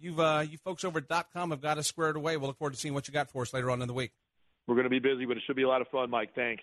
[0.00, 2.36] you've uh, you folks over at .com have got us squared away.
[2.36, 4.12] We'll look forward to seeing what you got for us later on in the week.
[4.66, 6.34] We're going to be busy, but it should be a lot of fun, Mike.
[6.34, 6.62] Thanks.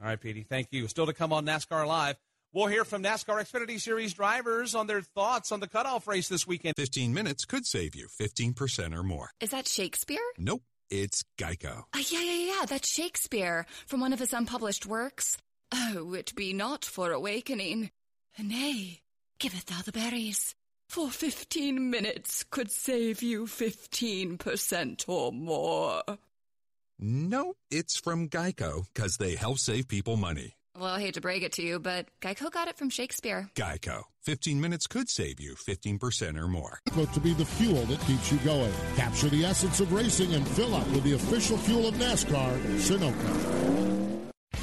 [0.00, 0.42] All right, Petey.
[0.42, 0.88] Thank you.
[0.88, 2.16] Still to come on NASCAR Live.
[2.52, 6.46] We'll hear from NASCAR Xfinity Series drivers on their thoughts on the cutoff race this
[6.46, 6.74] weekend.
[6.76, 9.30] 15 minutes could save you 15% or more.
[9.40, 10.18] Is that Shakespeare?
[10.38, 11.84] Nope, it's Geico.
[11.92, 15.36] Uh, yeah, yeah, yeah, that's Shakespeare from one of his unpublished works.
[15.72, 17.90] Oh, it be not for awakening.
[18.38, 19.00] Nay,
[19.38, 20.54] giveth thou the berries.
[20.88, 26.02] For 15 minutes could save you 15% or more.
[26.98, 30.54] No, it's from Geico because they help save people money.
[30.78, 33.48] Well, I hate to break it to you, but Geico got it from Shakespeare.
[33.54, 34.02] Geico.
[34.24, 36.80] 15 minutes could save you 15% or more.
[36.94, 38.72] But To be the fuel that keeps you going.
[38.96, 43.85] Capture the essence of racing and fill up with the official fuel of NASCAR, Sunoco.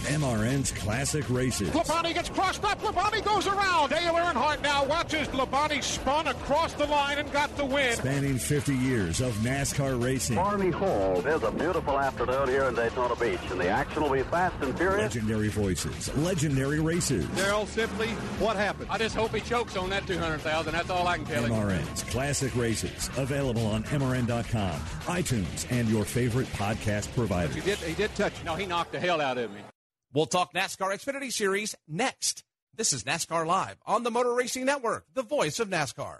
[0.03, 1.69] MRN's Classic Races.
[1.69, 2.79] Labonte gets crossed up.
[2.81, 3.89] Labonte goes around.
[3.89, 7.95] Dale Earnhardt now watches Labonte spun across the line and got the win.
[7.95, 10.35] Spanning 50 years of NASCAR racing.
[10.35, 11.21] Barney Hall.
[11.21, 14.77] There's a beautiful afternoon here in Daytona Beach, and the action will be fast and
[14.77, 15.13] furious.
[15.15, 17.25] Legendary voices, legendary races.
[17.27, 18.07] Daryl, simply,
[18.39, 18.87] what happened?
[18.89, 21.51] I just hope he chokes on that 200000 That's all I can tell him.
[21.51, 23.09] MRN's Classic Races.
[23.17, 27.53] Available on MRN.com, iTunes, and your favorite podcast provider.
[27.53, 28.33] He did, he did touch.
[28.43, 29.61] No, he knocked the hell out of me.
[30.13, 32.43] We'll talk NASCAR Xfinity Series next.
[32.76, 36.19] This is NASCAR Live on the Motor Racing Network, the voice of NASCAR.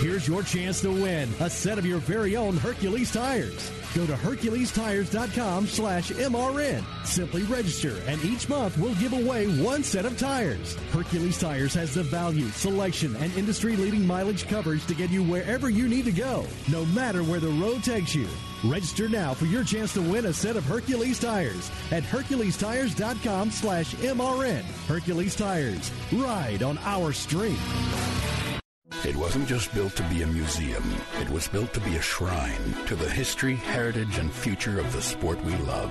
[0.00, 3.72] Here's your chance to win a set of your very own Hercules tires.
[3.96, 6.84] Go to HerculesTires.com slash MRN.
[7.06, 10.74] Simply register, and each month we'll give away one set of tires.
[10.92, 15.88] Hercules Tires has the value, selection, and industry-leading mileage coverage to get you wherever you
[15.88, 18.28] need to go, no matter where the road takes you.
[18.64, 23.94] Register now for your chance to win a set of Hercules tires at HerculesTires.com slash
[23.94, 24.60] MRN.
[24.88, 25.90] Hercules Tires.
[26.12, 27.56] Ride on our street.
[29.04, 30.82] It wasn't just built to be a museum.
[31.20, 35.02] It was built to be a shrine to the history, heritage, and future of the
[35.02, 35.90] sport we love.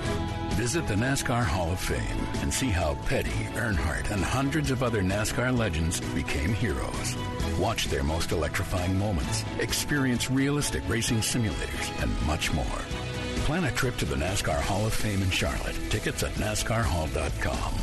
[0.53, 5.01] Visit the NASCAR Hall of Fame and see how Petty, Earnhardt, and hundreds of other
[5.01, 7.15] NASCAR legends became heroes.
[7.59, 12.79] Watch their most electrifying moments, experience realistic racing simulators, and much more.
[13.45, 15.77] Plan a trip to the NASCAR Hall of Fame in Charlotte.
[15.89, 17.73] Tickets at NASCARHall.com.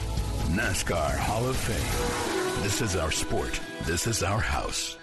[0.56, 2.62] NASCAR Hall of Fame.
[2.62, 3.60] This is our sport.
[3.84, 4.98] This is our house.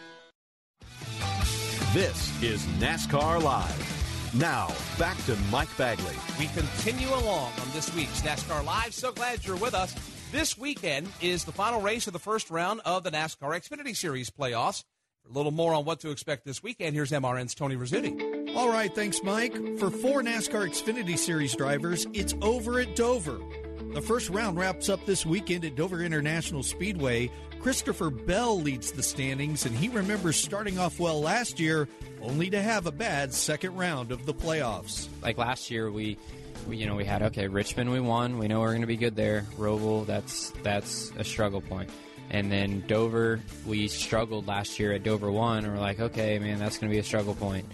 [1.93, 4.31] This is NASCAR Live.
[4.35, 6.13] Now, back to Mike Bagley.
[6.37, 8.93] We continue along on this week's NASCAR Live.
[8.93, 9.95] So glad you're with us.
[10.31, 14.29] This weekend is the final race of the first round of the NASCAR Xfinity Series
[14.29, 14.83] playoffs.
[15.23, 18.55] For a little more on what to expect this weekend, here's MRN's Tony Rizzuti.
[18.55, 19.55] All right, thanks, Mike.
[19.79, 23.39] For four NASCAR Xfinity Series drivers, it's over at Dover.
[23.93, 27.31] The first round wraps up this weekend at Dover International Speedway.
[27.59, 31.87] Christopher Bell leads the standings, and he remembers starting off well last year,
[32.21, 35.07] only to have a bad second round of the playoffs.
[35.23, 36.17] Like last year, we,
[36.67, 38.37] we you know, we had okay, Richmond, we won.
[38.37, 39.47] We know we're going to be good there.
[39.57, 41.89] Roval, that's that's a struggle point.
[42.29, 46.59] And then Dover, we struggled last year at Dover one, and we're like, okay, man,
[46.59, 47.65] that's going to be a struggle point.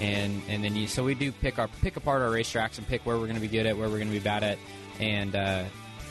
[0.00, 3.04] And and then you, so we do pick our pick apart our racetracks and pick
[3.04, 4.56] where we're going to be good at, where we're going to be bad at,
[5.00, 5.64] and uh,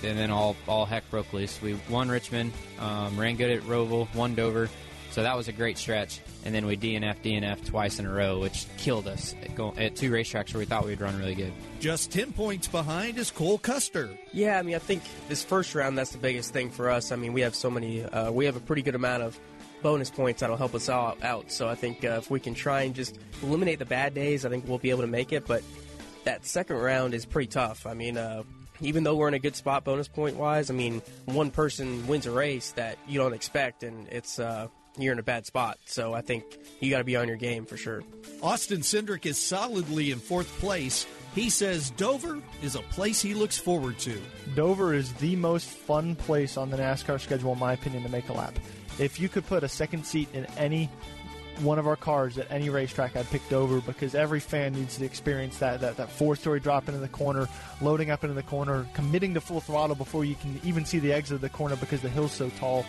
[0.03, 1.61] and then all all heck broke loose.
[1.61, 4.69] We won Richmond, um, ran good at Roval, won Dover,
[5.13, 6.21] so that was a great stretch.
[6.43, 9.95] And then we DNF DNF twice in a row, which killed us at, go, at
[9.95, 11.53] two racetracks where we thought we'd run really good.
[11.79, 14.09] Just 10 points behind is Cole Custer.
[14.33, 17.11] Yeah, I mean, I think this first round, that's the biggest thing for us.
[17.11, 19.39] I mean, we have so many, uh, we have a pretty good amount of
[19.83, 21.51] bonus points that'll help us all out.
[21.51, 24.49] So I think uh, if we can try and just eliminate the bad days, I
[24.49, 25.45] think we'll be able to make it.
[25.45, 25.61] But
[26.23, 27.85] that second round is pretty tough.
[27.85, 28.41] I mean, uh,
[28.83, 32.25] even though we're in a good spot bonus point wise, I mean, one person wins
[32.25, 34.67] a race that you don't expect, and it's uh,
[34.97, 35.79] you're in a bad spot.
[35.85, 36.43] So I think
[36.79, 38.03] you got to be on your game for sure.
[38.41, 41.07] Austin Cindric is solidly in fourth place.
[41.33, 44.21] He says Dover is a place he looks forward to.
[44.55, 48.29] Dover is the most fun place on the NASCAR schedule, in my opinion, to make
[48.29, 48.53] a lap.
[48.99, 50.91] If you could put a second seat in any
[51.61, 55.05] one of our cars at any racetrack, I'd picked over because every fan needs to
[55.05, 57.47] experience that that, that four story drop into the corner,
[57.81, 61.13] loading up into the corner, committing to full throttle before you can even see the
[61.13, 62.85] exit of the corner because the hill's so tall.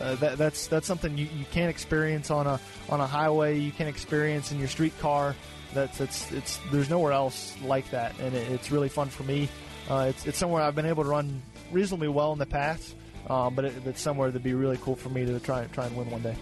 [0.00, 3.58] Uh, that, that's that's something you, you can't experience on a on a highway.
[3.58, 5.34] You can't experience in your street car.
[5.74, 9.48] That's it's it's there's nowhere else like that, and it, it's really fun for me.
[9.88, 11.42] Uh, it's it's somewhere I've been able to run
[11.72, 12.94] reasonably well in the past,
[13.28, 15.96] um, but it, it's somewhere that'd be really cool for me to try try and
[15.96, 16.36] win one day.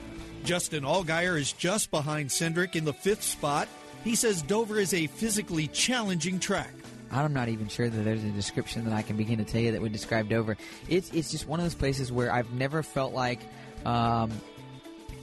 [0.44, 3.66] Justin Allgaier is just behind Cindric in the fifth spot.
[4.04, 6.72] He says Dover is a physically challenging track.
[7.10, 9.72] I'm not even sure that there's a description that I can begin to tell you
[9.72, 10.56] that would describe Dover.
[10.88, 13.40] It's it's just one of those places where I've never felt like
[13.86, 14.30] um,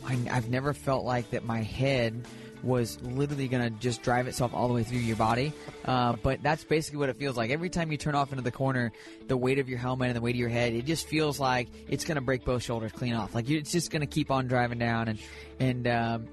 [0.05, 2.25] I, I've never felt like that my head
[2.63, 5.54] was literally going to just drive itself all the way through your body.
[5.86, 7.52] Uh, but that's basically what it feels like.
[7.52, 8.91] Every time you turn off into the corner,
[9.28, 11.69] the weight of your helmet and the weight of your head, it just feels like
[11.88, 13.34] it's going to break both shoulders clean off.
[13.34, 15.08] Like it's just going to keep on driving down.
[15.08, 15.19] And,
[15.60, 16.28] and, um,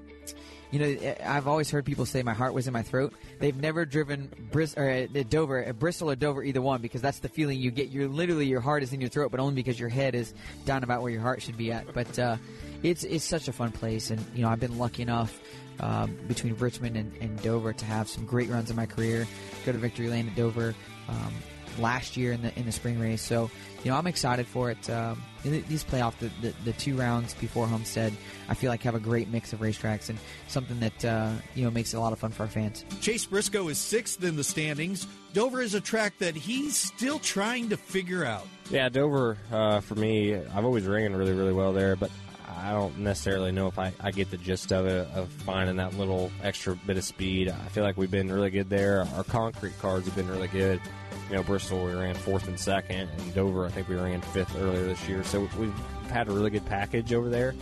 [0.71, 3.13] you know, I've always heard people say my heart was in my throat.
[3.39, 7.19] They've never driven Bris- or uh, Dover, uh, Bristol or Dover, either one, because that's
[7.19, 7.89] the feeling you get.
[7.89, 10.31] You're literally your heart is in your throat, but only because your head is
[10.65, 11.91] down about where your heart should be at.
[11.91, 12.37] But uh,
[12.83, 15.39] it's it's such a fun place, and you know, I've been lucky enough
[15.79, 19.27] um, between Richmond and, and, Dover to have some great runs in my career.
[19.65, 20.75] Go to victory lane at Dover
[21.07, 21.33] um,
[21.77, 23.21] last year in the in the spring race.
[23.21, 23.49] So
[23.83, 24.89] you know I'm excited for it.
[24.89, 28.11] Um, these playoff the, the, the, two rounds before Homestead,
[28.49, 31.71] I feel like have a great mix of racetracks and something that uh, you know
[31.71, 32.83] makes it a lot of fun for our fans.
[32.99, 35.07] Chase Briscoe is sixth in the standings.
[35.33, 38.47] Dover is a track that he's still trying to figure out.
[38.69, 42.11] Yeah, Dover uh, for me, I've always ran really really well there, but
[42.57, 45.97] I don't necessarily know if I, I get the gist of it of finding that
[45.97, 47.49] little extra bit of speed.
[47.49, 49.07] I feel like we've been really good there.
[49.15, 50.81] Our concrete cards have been really good.
[51.29, 54.55] You know, Bristol we ran fourth and second, and Dover I think we ran fifth
[54.55, 55.23] earlier this year.
[55.23, 55.73] So we've
[56.09, 57.53] had a really good package over there.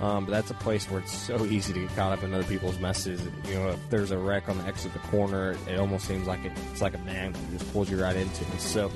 [0.00, 2.44] Um, but that's a place where it's so easy to get caught up in other
[2.44, 3.20] people's messes.
[3.48, 6.26] You know, if there's a wreck on the exit of the corner, it almost seems
[6.26, 8.60] like it, it's like a magnet that just pulls you right into it.
[8.60, 8.92] So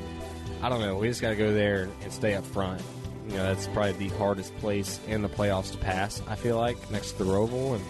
[0.62, 0.96] I don't know.
[0.96, 2.82] We just got to go there and stay up front
[3.30, 6.90] you know, that's probably the hardest place in the playoffs to pass, I feel like,
[6.90, 7.76] next to the Roval.
[7.76, 7.84] And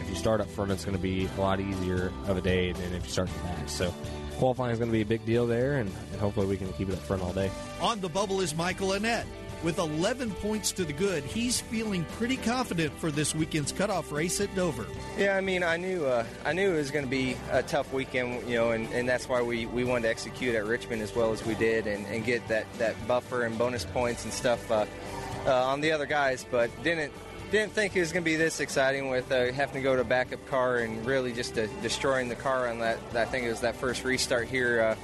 [0.00, 2.72] if you start up front, it's going to be a lot easier of a day
[2.72, 3.68] than if you start the back.
[3.68, 3.94] So
[4.38, 6.88] qualifying is going to be a big deal there, and, and hopefully we can keep
[6.88, 7.50] it up front all day.
[7.80, 9.24] On the bubble is Michael Annett.
[9.62, 14.40] With 11 points to the good, he's feeling pretty confident for this weekend's cutoff race
[14.40, 14.86] at Dover.
[15.16, 17.92] Yeah, I mean, I knew uh, I knew it was going to be a tough
[17.92, 21.14] weekend, you know, and, and that's why we, we wanted to execute at Richmond as
[21.16, 24.70] well as we did and, and get that, that buffer and bonus points and stuff
[24.70, 24.84] uh,
[25.46, 27.12] uh, on the other guys, but didn't
[27.50, 30.02] didn't think it was going to be this exciting with uh, having to go to
[30.02, 32.98] a backup car and really just uh, destroying the car on that.
[33.14, 34.96] I think it was that first restart here uh,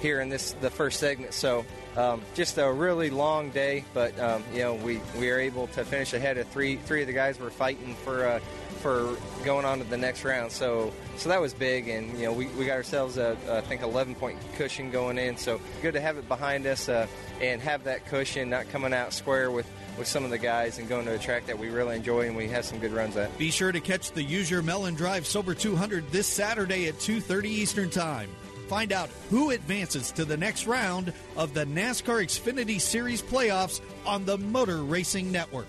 [0.00, 1.34] here in this the first segment.
[1.34, 1.64] So
[1.96, 5.84] um, just a really long day, but um, you know we, we were able to
[5.84, 8.40] finish ahead of three three of the guys we were fighting for uh,
[8.80, 10.50] for going on to the next round.
[10.52, 13.82] So so that was big, and you know we, we got ourselves a I think
[13.82, 15.36] 11 point cushion going in.
[15.36, 17.06] So good to have it behind us uh,
[17.40, 20.88] and have that cushion not coming out square with with some of the guys and
[20.88, 23.36] going to a track that we really enjoy and we have some good runs at.
[23.36, 27.46] Be sure to catch the Use Your Melon Drive Sober 200 this Saturday at 2:30
[27.46, 28.30] Eastern Time.
[28.70, 34.24] Find out who advances to the next round of the NASCAR Xfinity Series playoffs on
[34.24, 35.66] the Motor Racing Network.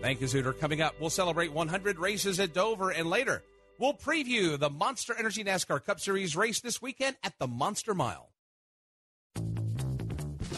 [0.00, 0.58] Thank you, Zuder.
[0.58, 3.44] Coming up, we'll celebrate 100 races at Dover, and later,
[3.78, 8.27] we'll preview the Monster Energy NASCAR Cup Series race this weekend at the Monster Mile.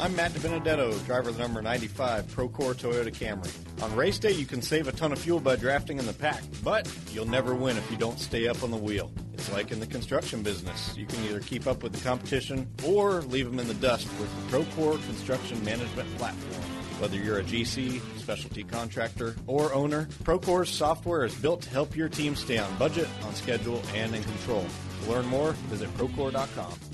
[0.00, 3.52] I'm Matt DiBenedetto, driver of the number 95 Procore Toyota Camry.
[3.82, 6.42] On race day, you can save a ton of fuel by drafting in the pack,
[6.64, 9.12] but you'll never win if you don't stay up on the wheel.
[9.34, 10.96] It's like in the construction business.
[10.96, 14.50] You can either keep up with the competition or leave them in the dust with
[14.50, 16.62] the Procore Construction Management Platform.
[16.98, 22.08] Whether you're a GC, specialty contractor, or owner, Procore's software is built to help your
[22.08, 24.64] team stay on budget, on schedule, and in control.
[25.04, 26.89] To learn more, visit Procore.com.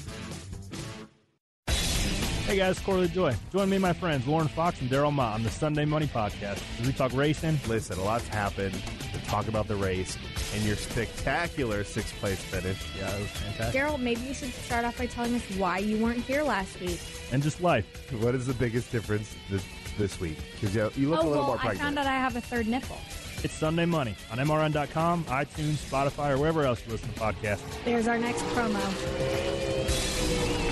[2.47, 3.35] Hey guys, Corey LaJoie.
[3.51, 6.63] Join me and my friends Lauren Fox and Daryl Ma on the Sunday Money Podcast
[6.87, 7.59] we talk racing.
[7.67, 8.73] Listen, a lot's happened.
[9.13, 10.17] We talk about the race
[10.55, 12.81] and your spectacular sixth place finish.
[12.97, 13.83] Yeah, it was fantastic.
[13.83, 17.01] Daryl, maybe you should start off by telling us why you weren't here last week.
[17.33, 17.85] And just life.
[18.21, 19.65] What is the biggest difference this
[19.99, 20.39] this week?
[20.53, 21.81] Because you, you look oh, a little well, more pregnant.
[21.81, 22.99] I found out I have a third nipple.
[23.43, 27.65] It's Sunday Money on MRN.com, iTunes, Spotify, or wherever else you listen to podcasts.
[27.85, 30.66] There's our next promo.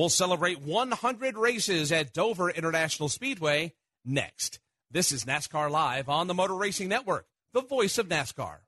[0.00, 4.58] We'll celebrate 100 races at Dover International Speedway next.
[4.90, 8.60] This is NASCAR Live on the Motor Racing Network, the voice of NASCAR.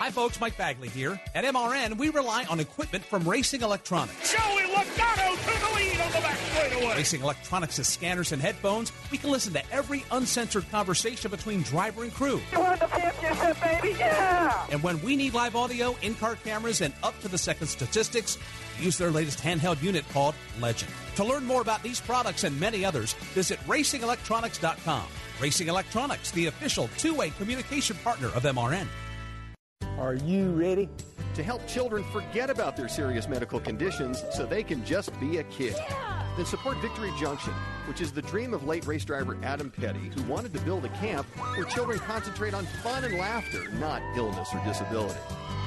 [0.00, 0.40] Hi, folks.
[0.40, 1.20] Mike Bagley here.
[1.34, 4.32] At MRN, we rely on equipment from Racing Electronics.
[4.32, 6.96] Joey Logano to the lead on the back straightaway.
[6.96, 8.92] Racing Electronics has scanners and headphones.
[9.12, 12.40] We can listen to every uncensored conversation between driver and crew.
[12.50, 13.94] You won the championship, baby.
[13.98, 14.66] Yeah.
[14.70, 18.38] And when we need live audio, in car cameras, and up to the second statistics,
[18.80, 20.90] use their latest handheld unit called Legend.
[21.16, 25.04] To learn more about these products and many others, visit racingelectronics.com.
[25.42, 28.86] Racing Electronics, the official two way communication partner of MRN.
[30.00, 30.88] Are you ready?
[31.34, 35.44] To help children forget about their serious medical conditions so they can just be a
[35.44, 35.76] kid.
[36.38, 37.52] Then support Victory Junction,
[37.86, 40.88] which is the dream of late race driver Adam Petty, who wanted to build a
[40.88, 45.20] camp where children concentrate on fun and laughter, not illness or disability.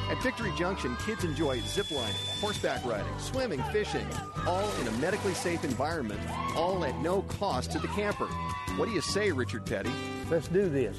[0.09, 4.07] At Victory Junction, kids enjoy ziplining, horseback riding, swimming, fishing,
[4.47, 6.19] all in a medically safe environment,
[6.55, 8.25] all at no cost to the camper.
[8.77, 9.91] What do you say, Richard Petty?
[10.31, 10.97] Let's do this.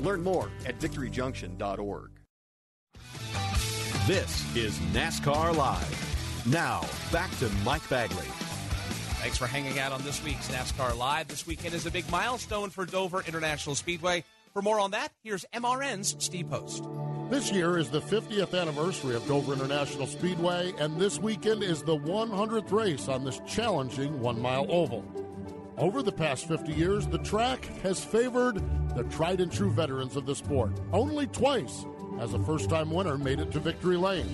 [0.00, 2.10] Learn more at victoryjunction.org.
[4.06, 6.44] This is NASCAR Live.
[6.46, 8.26] Now, back to Mike Bagley.
[9.22, 11.26] Thanks for hanging out on this week's NASCAR Live.
[11.26, 14.22] This weekend is a big milestone for Dover International Speedway.
[14.52, 16.84] For more on that, here's MRN's Steve Post.
[17.30, 21.96] This year is the 50th anniversary of Dover International Speedway, and this weekend is the
[21.96, 25.02] 100th race on this challenging one mile oval.
[25.78, 28.62] Over the past 50 years, the track has favored
[28.94, 30.72] the tried and true veterans of the sport.
[30.92, 31.86] Only twice
[32.18, 34.28] has a first time winner made it to victory lane.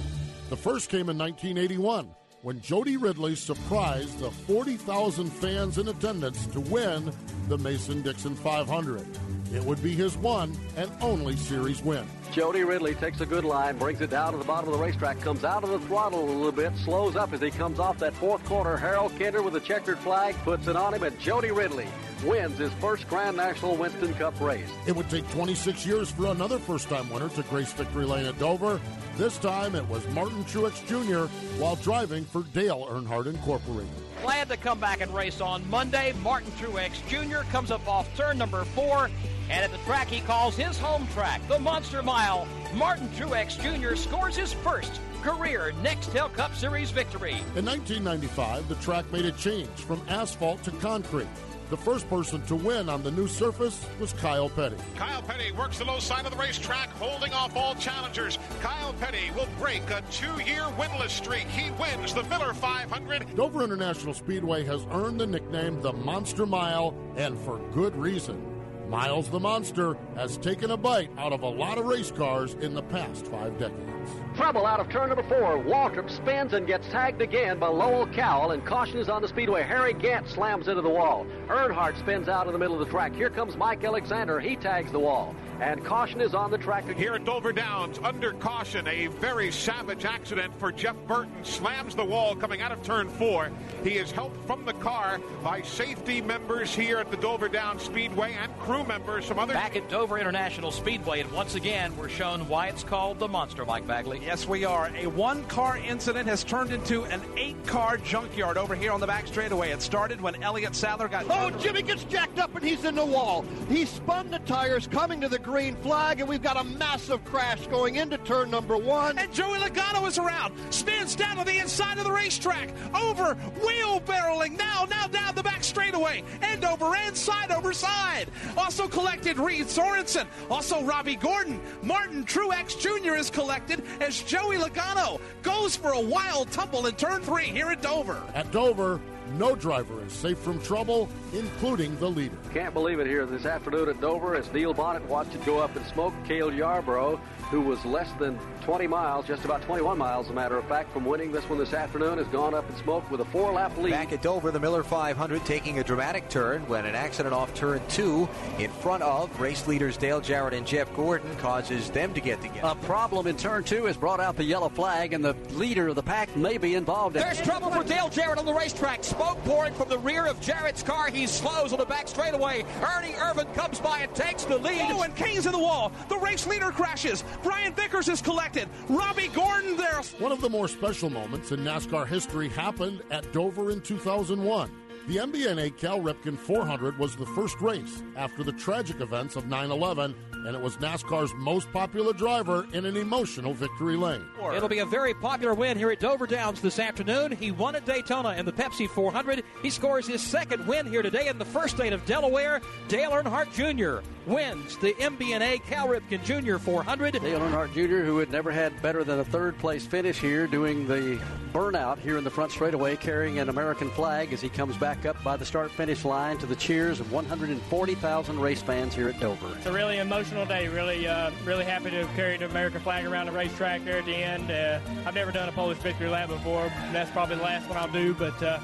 [0.49, 2.11] The first came in 1981
[2.43, 7.13] when Jody Ridley surprised the 40,000 fans in attendance to win
[7.49, 9.07] the Mason Dixon 500.
[9.53, 12.07] It would be his one and only series win.
[12.33, 15.21] Jody Ridley takes a good line, brings it down to the bottom of the racetrack,
[15.21, 18.15] comes out of the throttle a little bit, slows up as he comes off that
[18.15, 18.77] fourth corner.
[18.77, 21.89] Harold Kinder with a checkered flag puts it on him, and Jody Ridley
[22.25, 24.69] wins his first Grand National Winston Cup race.
[24.87, 28.39] It would take 26 years for another first time winner to grace victory lane at
[28.39, 28.81] Dover.
[29.17, 31.33] This time it was Martin Truex Jr.
[31.61, 33.91] while driving for Dale Earnhardt Incorporated.
[34.23, 36.13] Glad to come back and race on Monday.
[36.23, 37.49] Martin Truex Jr.
[37.51, 39.11] comes up off turn number four,
[39.49, 42.47] and at the track he calls his home track, the Monster Mile.
[42.75, 43.97] Martin Truex Jr.
[43.97, 47.33] scores his first career Nextel Cup Series victory.
[47.57, 51.27] In 1995, the track made a change from asphalt to concrete.
[51.71, 54.75] The first person to win on the new surface was Kyle Petty.
[54.97, 58.41] Kyle Petty works the low side of the racetrack, holding off all challengers.
[58.61, 61.47] Kyle Petty will break a two-year winless streak.
[61.47, 63.37] He wins the Miller 500.
[63.37, 68.60] Dover International Speedway has earned the nickname the Monster Mile, and for good reason.
[68.91, 72.75] Miles the Monster has taken a bite out of a lot of race cars in
[72.75, 73.87] the past five decades.
[74.35, 75.63] Trouble out of turn number four.
[75.63, 79.63] Waltrip spins and gets tagged again by Lowell Cowell, and caution is on the speedway.
[79.63, 81.25] Harry Gant slams into the wall.
[81.47, 83.15] Earnhardt spins out in the middle of the track.
[83.15, 84.41] Here comes Mike Alexander.
[84.41, 85.37] He tags the wall.
[85.61, 86.97] And caution is on the track again.
[86.97, 91.45] Here at Dover Downs, under caution, a very savage accident for Jeff Burton.
[91.45, 93.51] Slams the wall coming out of turn four.
[93.85, 98.33] He is helped from the car by safety members here at the Dover Downs Speedway
[98.41, 99.27] and crew members.
[99.27, 103.19] Some other Back at Dover International Speedway, and once again, we're shown why it's called
[103.19, 104.21] the Monster, Mike Bagley.
[104.25, 104.91] Yes, we are.
[104.97, 109.07] A one car incident has turned into an eight car junkyard over here on the
[109.07, 109.71] back straightaway.
[109.71, 111.27] It started when Elliott Sadler got.
[111.29, 113.45] Oh, Jimmy gets jacked up and he's in the wall.
[113.69, 117.67] He spun the tires coming to the green flag, and we've got a massive crash
[117.67, 119.19] going into turn number one.
[119.19, 124.01] And Joey Logano is around, spins down to the inside of the racetrack, over, wheel
[124.01, 128.27] barreling, now, now down the back straightaway, end over end, side over side.
[128.57, 131.61] Also collected Reed Sorenson, also Robby Gordon.
[131.83, 133.15] Martin Truex Jr.
[133.15, 137.83] is collected as Joey Logano goes for a wild tumble in turn three here at
[137.83, 138.23] Dover.
[138.35, 139.01] At Dover,
[139.39, 142.37] no driver is safe from trouble, including the leader.
[142.53, 145.77] Can't believe it here this afternoon at Dover as Neil Bonnett watched it go up
[145.77, 146.13] in smoke.
[146.27, 147.21] Cale Yarborough,
[147.51, 150.93] who was less than 20 miles, just about 21 miles, as a matter of fact,
[150.93, 153.91] from winning this one this afternoon, has gone up in smoke with a four-lap lead.
[153.91, 157.81] Back at Dover, the Miller 500 taking a dramatic turn when an accident off turn
[157.89, 158.29] two
[158.59, 162.69] in front of race leaders Dale Jarrett and Jeff Gordon causes them to get together.
[162.69, 165.97] A problem in turn two has brought out the yellow flag, and the leader of
[165.97, 167.17] the pack may be involved.
[167.17, 169.03] in There's trouble for Dale Jarrett on the racetrack.
[169.03, 171.09] Smoke pouring from the rear of Jarrett's car.
[171.11, 172.65] He slows on the back straightaway.
[172.97, 174.91] Ernie Irvan comes by and takes the lead.
[174.93, 175.91] Oh, and Kahne's in the wall.
[176.09, 177.25] The race leader crashes.
[177.43, 178.69] Brian Vickers is collected.
[178.89, 180.01] Robby Gordon there.
[180.19, 184.71] One of the more special moments in NASCAR history happened at Dover in 2001.
[185.09, 189.71] The MBNA Cal Ripken 400 was the first race after the tragic events of 9
[189.71, 190.15] 11
[190.47, 194.25] and it was NASCAR's most popular driver in an emotional victory lane.
[194.55, 197.33] It'll be a very popular win here at Dover Downs this afternoon.
[197.33, 199.45] He won at Daytona in the Pepsi 400.
[199.63, 202.61] He scores his second win here today in the first state of Delaware.
[202.89, 204.07] Dale Earnhardt Jr.
[204.27, 206.57] wins the MBNA Cal Ripken Jr.
[206.57, 207.15] 400.
[207.15, 210.87] Dale Earnhardt Jr., who had never had better than a third place finish here, doing
[210.87, 211.21] the
[211.53, 215.23] burnout here in the front straightaway, carrying an American flag as he comes back up
[215.23, 219.53] by the start finish line to the cheers of 140,000 race fans here at Dover.
[219.57, 220.69] It's a really emotional day.
[220.69, 224.07] Really, uh, really happy to have carried the American flag around the racetrack there at
[224.07, 224.51] the end.
[224.51, 226.71] Uh, I've never done a Polish victory lap before.
[226.93, 228.59] That's probably the last one I'll do, but uh,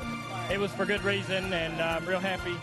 [0.50, 2.54] it was for good reason, and I'm real happy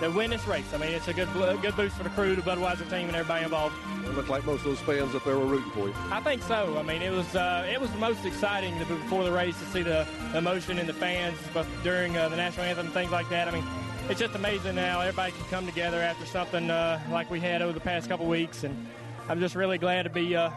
[0.00, 0.72] to win this race.
[0.74, 1.28] I mean, it's a good
[1.62, 3.74] good boost for the crew, the Budweiser team, and everybody involved.
[4.04, 5.94] It looked like most of those fans up there were rooting for you.
[6.10, 6.76] I think so.
[6.78, 9.82] I mean, it was uh, it was the most exciting before the race to see
[9.82, 11.38] the emotion in the fans
[11.82, 13.48] during uh, the national anthem and things like that.
[13.48, 13.64] I mean,
[14.10, 17.72] it's just amazing now everybody can come together after something uh, like we had over
[17.72, 18.88] the past couple weeks, and
[19.28, 20.50] I'm just really glad to be uh,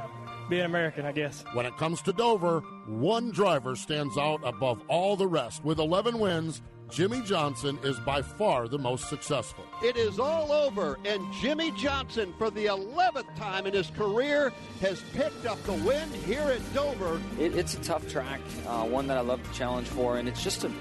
[0.49, 1.43] be an American, I guess.
[1.53, 5.63] When it comes to Dover, one driver stands out above all the rest.
[5.63, 9.65] With 11 wins, Jimmie Johnson is by far the most successful.
[9.83, 14.51] It is all over, and Jimmie Johnson, for the 11th time in his career,
[14.81, 17.21] has picked up the win here at Dover.
[17.39, 20.43] It, it's a tough track, uh, one that I love to challenge for, and it's
[20.43, 20.71] just a,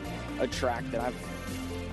[0.40, 1.32] a track that I've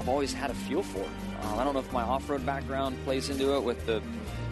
[0.09, 1.03] I've always had a feel for.
[1.03, 4.01] Uh, I don't know if my off-road background plays into it with the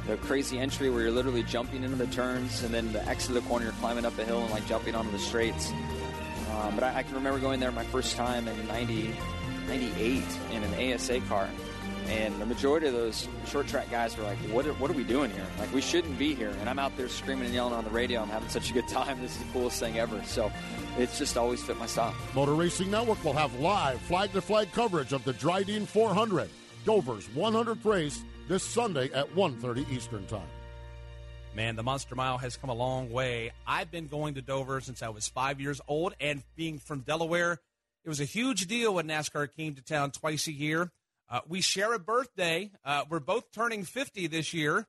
[0.05, 3.43] the crazy entry where you're literally jumping into the turns and then the exit of
[3.43, 5.71] the corner, you're climbing up a hill and like jumping onto the straights.
[6.51, 9.15] Um, but I, I, can remember going there my first time in 90,
[9.67, 11.49] 98 in an ASA car.
[12.09, 15.03] And the majority of those short track guys were like, what are, what are we
[15.03, 15.45] doing here?
[15.59, 16.53] Like, we shouldn't be here.
[16.61, 18.21] And I'm out there screaming and yelling on the radio.
[18.21, 19.21] I'm having such a good time.
[19.21, 20.21] This is the coolest thing ever.
[20.23, 20.51] So
[20.97, 22.15] it's just always fit my style.
[22.33, 26.49] Motor Racing Network will have live flag to flag coverage of the Drydene 400,
[26.85, 30.47] Dover's 100th race, this Sunday at 1.30 Eastern Time.
[31.57, 33.51] Man, the Monster Mile has come a long way.
[33.65, 37.59] I've been going to Dover since I was five years old, and being from Delaware,
[38.05, 40.91] it was a huge deal when NASCAR came to town twice a year.
[41.29, 42.71] Uh, we share a birthday.
[42.85, 44.87] Uh, we're both turning 50 this year,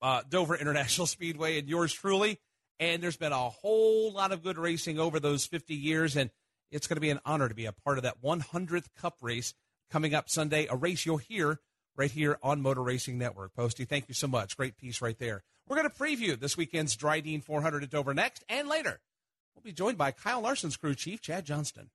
[0.00, 2.38] uh, Dover International Speedway, and yours truly.
[2.78, 6.30] And there's been a whole lot of good racing over those 50 years, and
[6.70, 9.52] it's going to be an honor to be a part of that 100th Cup race
[9.90, 11.60] coming up Sunday, a race you'll hear
[11.96, 13.54] right here on Motor Racing Network.
[13.54, 14.56] Posty, thank you so much.
[14.56, 15.42] Great piece right there.
[15.68, 19.00] We're going to preview this weekend's Drydene 400 at Dover next, and later
[19.54, 21.90] we'll be joined by Kyle Larson's crew chief, Chad Johnston.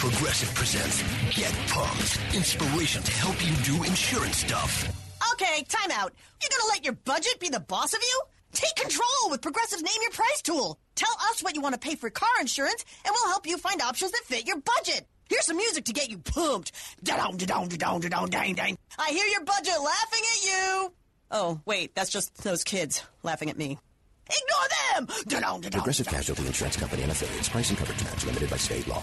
[0.00, 1.02] Progressive presents
[1.36, 2.18] Get Pumped.
[2.34, 4.90] Inspiration to help you do insurance stuff.
[5.34, 6.14] Okay, time out.
[6.42, 8.22] You gonna let your budget be the boss of you?
[8.54, 10.78] Take control with Progressive's Name Your Price tool.
[10.94, 13.82] Tell us what you want to pay for car insurance, and we'll help you find
[13.82, 15.06] options that fit your budget.
[15.28, 16.72] Here's some music to get you pumped.
[17.04, 18.78] Da-dong, da-dong, da-dong, da-dong, dang, dang.
[18.98, 20.92] I hear your budget laughing at you.
[21.30, 23.76] Oh, wait, that's just those kids laughing at me.
[24.30, 25.24] Ignore them!
[25.28, 27.50] Da-dong, da-dong, Progressive Casualty Insurance Company and affiliates.
[27.50, 29.02] Price and coverage match limited by state law.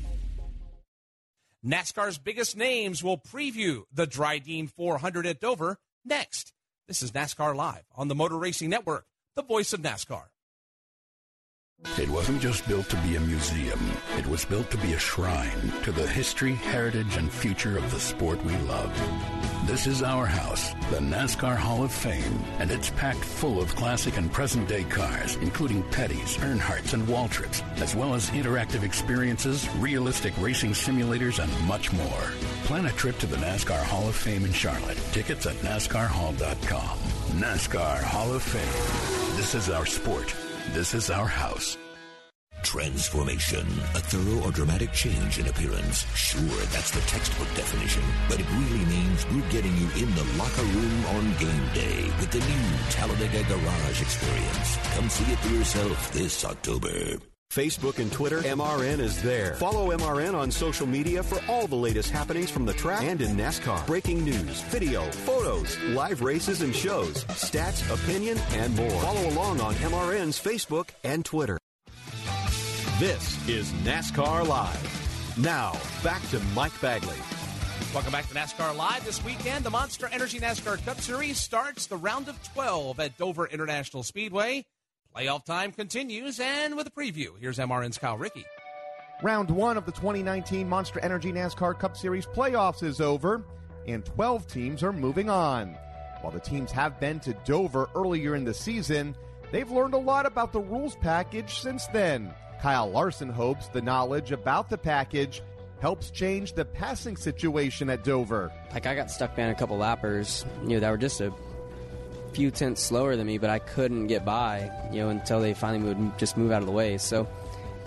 [1.65, 6.53] NASCAR's biggest names will preview the Drydene 400 at Dover next.
[6.87, 9.05] This is NASCAR Live on the Motor Racing Network,
[9.35, 10.23] the voice of NASCAR.
[11.97, 13.79] It wasn't just built to be a museum.
[14.17, 17.99] It was built to be a shrine to the history, heritage, and future of the
[17.99, 18.91] sport we love.
[19.67, 24.17] This is our house, the NASCAR Hall of Fame, and it's packed full of classic
[24.17, 30.33] and present day cars, including Petty's, Earnhardt's, and Waltrips, as well as interactive experiences, realistic
[30.39, 32.31] racing simulators, and much more.
[32.63, 34.97] Plan a trip to the NASCAR Hall of Fame in Charlotte.
[35.11, 36.97] Tickets at NASCARHall.com.
[37.39, 39.37] NASCAR Hall of Fame.
[39.37, 40.33] This is our sport.
[40.73, 41.77] This is our house.
[42.63, 46.05] Transformation, a thorough or dramatic change in appearance.
[46.15, 46.41] Sure,
[46.71, 51.05] that's the textbook definition, but it really means we're getting you in the locker room
[51.07, 54.77] on game day with the new Talladega Garage experience.
[54.95, 57.19] Come see it for yourself this October.
[57.51, 59.55] Facebook and Twitter, MRN is there.
[59.55, 63.35] Follow MRN on social media for all the latest happenings from the track and in
[63.35, 63.85] NASCAR.
[63.85, 68.89] Breaking news, video, photos, live races and shows, stats, opinion, and more.
[69.01, 71.57] Follow along on MRN's Facebook and Twitter.
[72.99, 75.37] This is NASCAR Live.
[75.37, 75.73] Now,
[76.05, 77.17] back to Mike Bagley.
[77.93, 79.65] Welcome back to NASCAR Live this weekend.
[79.65, 84.65] The Monster Energy NASCAR Cup Series starts the round of 12 at Dover International Speedway.
[85.15, 88.45] Playoff time continues, and with a preview, here's MRN's Kyle Rickey.
[89.21, 93.43] Round one of the 2019 Monster Energy NASCAR Cup Series playoffs is over,
[93.85, 95.77] and 12 teams are moving on.
[96.21, 99.13] While the teams have been to Dover earlier in the season,
[99.51, 102.33] they've learned a lot about the rules package since then.
[102.61, 105.41] Kyle Larson hopes the knowledge about the package
[105.81, 108.49] helps change the passing situation at Dover.
[108.71, 111.33] Like I got stuck behind a couple lappers, you know, that were just a
[112.33, 115.93] few tenths slower than me, but I couldn't get by, you know, until they finally
[115.93, 116.97] would just move out of the way.
[116.97, 117.27] So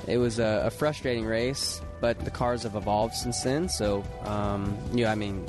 [0.07, 3.68] it was a, a frustrating race, but the cars have evolved since then.
[3.68, 5.47] So, um, you know, I mean,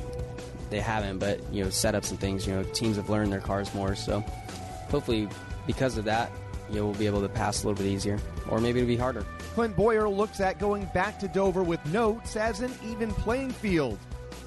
[0.69, 3.73] they haven't, but you know, setups and things, you know, teams have learned their cars
[3.73, 3.95] more.
[3.95, 4.21] So
[4.89, 5.27] hopefully,
[5.67, 6.31] because of that,
[6.69, 8.19] you know, we'll be able to pass a little bit easier,
[8.49, 9.25] or maybe it'll be harder.
[9.53, 13.99] Clint Bowyer looks at going back to Dover with notes as an even playing field,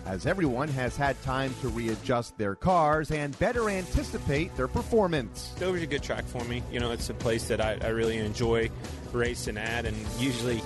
[0.08, 5.54] as everyone has had time to readjust their cars and better anticipate their performance.
[5.58, 6.62] Dover's a good track for me.
[6.72, 8.70] You know, it's a place that I, I really enjoy
[9.12, 10.62] racing at, and usually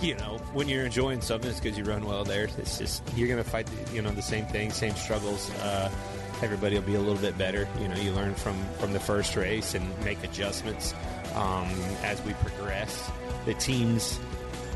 [0.00, 2.44] you know, when you're enjoying something, it's because you run well there.
[2.58, 5.50] It's just you're going to fight, you know, the same thing, same struggles.
[5.54, 5.90] Uh,
[6.42, 7.66] everybody will be a little bit better.
[7.80, 10.94] You know, you learn from from the first race and make adjustments
[11.34, 11.68] um,
[12.02, 13.10] as we progress.
[13.46, 14.20] The teams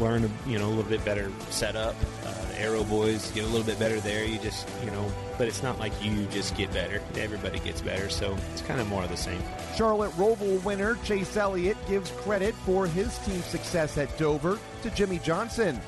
[0.00, 1.94] learn, you know, a little bit better setup.
[2.24, 4.24] Uh, the Aero boys get a little bit better there.
[4.24, 7.02] You just, you know, but it's not like you just get better.
[7.16, 9.42] Everybody gets better, so it's kind of more of the same.
[9.76, 15.20] Charlotte Roval winner Chase Elliott gives credit for his team's success at Dover to Jimmie
[15.20, 15.80] Johnson.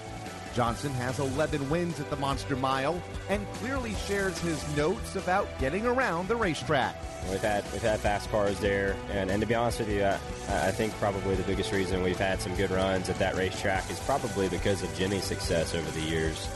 [0.54, 5.86] Johnson has 11 wins at the Monster Mile and clearly shares his notes about getting
[5.86, 6.96] around the racetrack.
[7.30, 10.18] We've had we've had fast cars there, and, and to be honest with you, I,
[10.48, 14.00] I think probably the biggest reason we've had some good runs at that racetrack is
[14.00, 16.48] probably because of Jimmie's success over the years.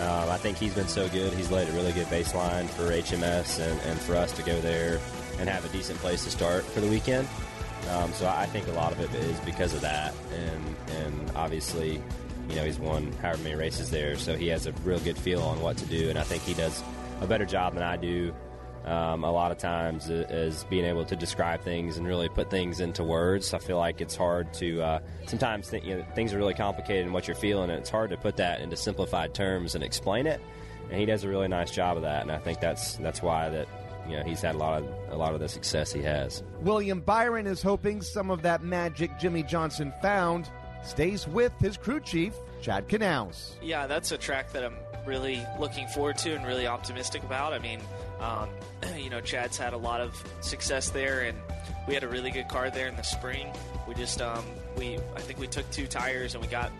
[0.00, 1.32] Um, I think he's been so good.
[1.32, 5.00] He's laid a really good baseline for HMS and, and for us to go there
[5.38, 7.26] and have a decent place to start for the weekend.
[7.90, 12.02] Um, so I think a lot of it is because of that, and and obviously,
[12.48, 15.42] you know, he's won however many races there, so he has a real good feel
[15.42, 16.82] on what to do, and I think he does
[17.20, 18.34] a better job than I do.
[18.84, 22.78] Um, a lot of times is being able to describe things and really put things
[22.78, 23.52] into words.
[23.52, 27.04] I feel like it's hard to uh, sometimes th- you know, things are really complicated
[27.04, 30.28] in what you're feeling, and it's hard to put that into simplified terms and explain
[30.28, 30.40] it.
[30.88, 33.48] And he does a really nice job of that, and I think that's that's why
[33.48, 33.66] that
[34.08, 36.44] you know he's had a lot of a lot of the success he has.
[36.60, 40.48] William Byron is hoping some of that magic Jimmie Johnson found
[40.84, 43.52] stays with his crew chief Chad Knaus.
[43.62, 47.52] Yeah, that's a track that I'm really looking forward to and really optimistic about.
[47.52, 47.80] I mean,
[48.20, 48.48] um,
[48.96, 51.38] you know, Chad's had a lot of success there, and
[51.86, 53.52] we had a really good car there in the spring.
[53.86, 54.44] We just um,
[54.76, 56.72] we I think we took two tires and we got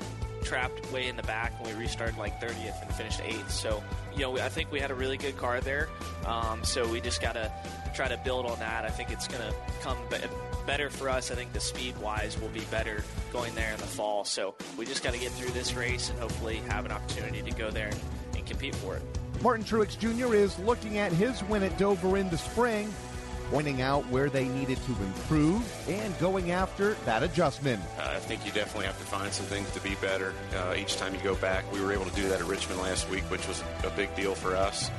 [0.46, 3.50] trapped way in the back and we restarted like 30th and finished 8th.
[3.50, 3.82] So,
[4.14, 5.88] you know, I think we had a really good car there.
[6.24, 7.50] Um, so we just got to
[7.94, 8.84] try to build on that.
[8.84, 10.18] I think it's going to come be-
[10.66, 11.30] better for us.
[11.30, 14.24] I think the speed wise will be better going there in the fall.
[14.24, 17.50] So we just got to get through this race and hopefully have an opportunity to
[17.52, 18.00] go there and,
[18.36, 19.02] and compete for it.
[19.42, 20.34] Martin Truex Jr.
[20.34, 22.92] is looking at his win at Dover in the spring,
[23.50, 27.80] pointing out where they needed to improve and going after that adjustment.
[27.98, 30.96] Uh, I think you definitely have to find some things to be better uh, each
[30.96, 31.70] time you go back.
[31.72, 34.34] We were able to do that at Richmond last week, which was a big deal
[34.34, 34.90] for us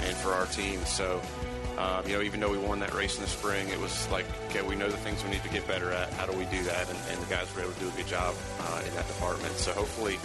[0.00, 0.80] and for our team.
[0.84, 1.20] So,
[1.78, 4.26] um, you know, even though we won that race in the spring, it was like,
[4.48, 6.12] okay, we know the things we need to get better at.
[6.14, 6.88] How do we do that?
[6.88, 9.54] And, and the guys were able to do a good job uh, in that department.
[9.56, 10.18] So hopefully,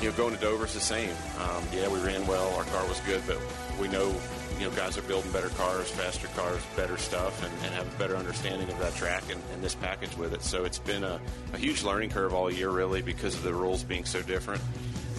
[0.00, 1.10] you know, going to Dover is the same.
[1.40, 2.54] Um, yeah, we ran well.
[2.54, 3.38] Our car was good, but
[3.80, 4.14] we know,
[4.58, 7.98] you know, guys are building better cars, faster cars, better stuff, and, and have a
[7.98, 10.42] better understanding of that track and, and this package with it.
[10.42, 11.20] So it's been a,
[11.52, 14.62] a huge learning curve all year, really, because of the rules being so different.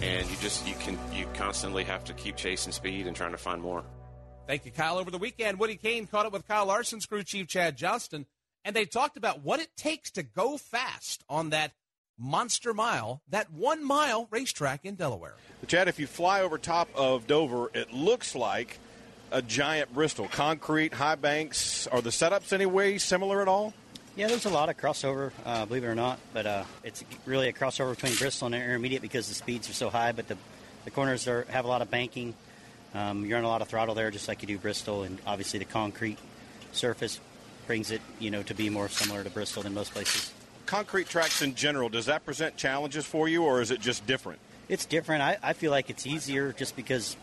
[0.02, 3.38] And you just you can you constantly have to keep chasing speed and trying to
[3.38, 3.84] find more.
[4.50, 4.98] Thank you, Kyle.
[4.98, 8.26] Over the weekend, Woody Cain caught up with Kyle Larson's crew chief Chad Johnston,
[8.64, 11.70] and they talked about what it takes to go fast on that
[12.18, 15.36] Monster Mile, that one mile racetrack in Delaware.
[15.68, 18.80] Chad, if you fly over top of Dover, it looks like
[19.30, 20.26] a giant Bristol.
[20.26, 21.86] Concrete, high banks.
[21.86, 23.72] Are the setups anyway similar at all?
[24.16, 27.46] Yeah, there's a lot of crossover, uh, believe it or not, but uh, it's really
[27.46, 30.36] a crossover between Bristol and Intermediate because the speeds are so high, but the,
[30.86, 32.34] the corners are, have a lot of banking.
[32.94, 35.58] Um, you're on a lot of throttle there, just like you do Bristol, and obviously
[35.58, 36.18] the concrete
[36.72, 37.20] surface
[37.66, 40.32] brings it, you know, to be more similar to Bristol than most places.
[40.66, 44.40] Concrete tracks in general, does that present challenges for you, or is it just different?
[44.68, 45.22] It's different.
[45.22, 47.16] I, I feel like it's easier just because,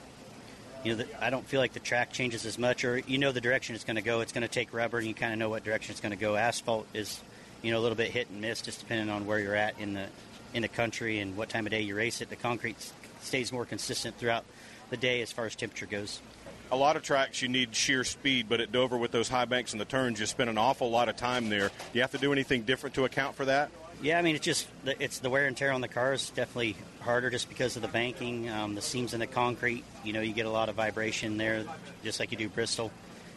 [0.84, 3.32] you know, the, I don't feel like the track changes as much, or you know
[3.32, 4.22] the direction it's going to go.
[4.22, 6.18] It's going to take rubber, and you kind of know what direction it's going to
[6.18, 6.36] go.
[6.36, 7.22] Asphalt is,
[7.62, 9.94] you know, a little bit hit and miss, just depending on where you're at in
[9.94, 10.08] the
[10.54, 12.30] in the country and what time of day you race it.
[12.30, 12.78] The concrete
[13.22, 14.46] stays more consistent throughout
[14.90, 16.22] the day as far as temperature goes.
[16.70, 19.72] A lot of tracks you need sheer speed, but at Dover with those high banks
[19.72, 21.70] and the turns, you spend an awful lot of time there.
[21.70, 23.72] Do you have to do anything different to account for that?
[24.02, 26.76] Yeah, I mean it's just it's the wear and tear on the car is definitely
[27.00, 29.84] harder just because of the banking, um, the seams in the concrete.
[30.04, 31.64] You know, you get a lot of vibration there,
[32.04, 32.92] just like you do Bristol,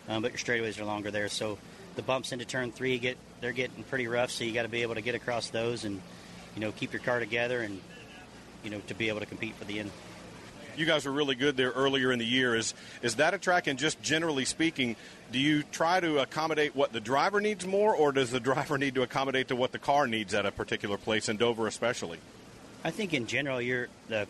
[0.08, 1.28] um, but your straightaways are longer there.
[1.28, 1.56] So
[1.96, 4.30] the bumps into turn three get they're getting pretty rough.
[4.30, 6.02] So you got to be able to get across those and
[6.54, 7.80] you know keep your car together and
[8.62, 9.90] you know to be able to compete for the end.
[10.76, 12.54] You guys were really good there earlier in the year.
[12.54, 13.66] Is is that a track?
[13.66, 14.96] And just generally speaking,
[15.32, 18.94] do you try to accommodate what the driver needs more, or does the driver need
[18.94, 22.18] to accommodate to what the car needs at a particular place in Dover, especially?
[22.84, 24.26] I think in general, you're the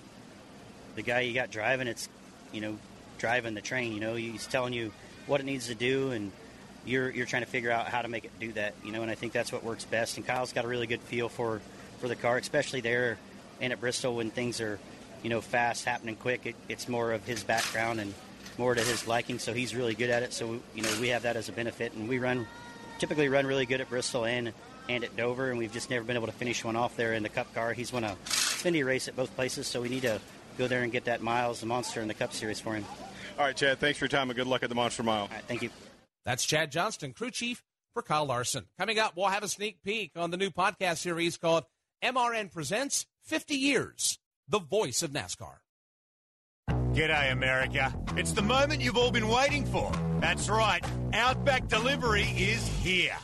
[0.97, 1.87] the guy you got driving.
[1.87, 2.09] It's
[2.53, 2.79] you know
[3.19, 3.93] driving the train.
[3.93, 4.93] You know, he's telling you
[5.27, 6.33] what it needs to do, and
[6.85, 8.75] you're you're trying to figure out how to make it do that.
[8.85, 10.17] You know, and I think that's what works best.
[10.17, 11.61] And Kyle's got a really good feel for
[12.01, 13.19] for the car, especially there
[13.61, 14.79] and at Bristol when things are
[15.23, 16.47] you know fast, happening quick.
[16.47, 18.15] It, it's more of his background and
[18.59, 20.33] more to his liking, so he's really good at it.
[20.33, 22.47] So you know we have that as a benefit, and we run
[22.99, 24.53] typically run really good at Bristol and
[24.89, 27.23] and at Dover, and we've just never been able to finish one off there in
[27.23, 27.73] the Cup car.
[27.73, 30.21] He's won a Xfinity race at both places, so we need to
[30.59, 32.85] go there and get that Miles the Monster in the Cup Series for him.
[33.39, 33.79] All right, Chad.
[33.79, 35.29] Thanks for your time and good luck at the Monster Mile.
[35.49, 35.71] thank you.
[36.25, 37.63] That's Chad Johnston, crew chief
[37.95, 38.67] for Kyle Larson.
[38.79, 41.65] Coming up, we'll have a sneak peek on the new podcast series called
[42.05, 44.19] MRN Presents 50 Years,
[44.51, 45.59] the voice of NASCAR.
[46.69, 47.95] G'day, America.
[48.17, 49.93] It's the moment you've all been waiting for.
[50.21, 53.17] That's right, Outback Delivery is here.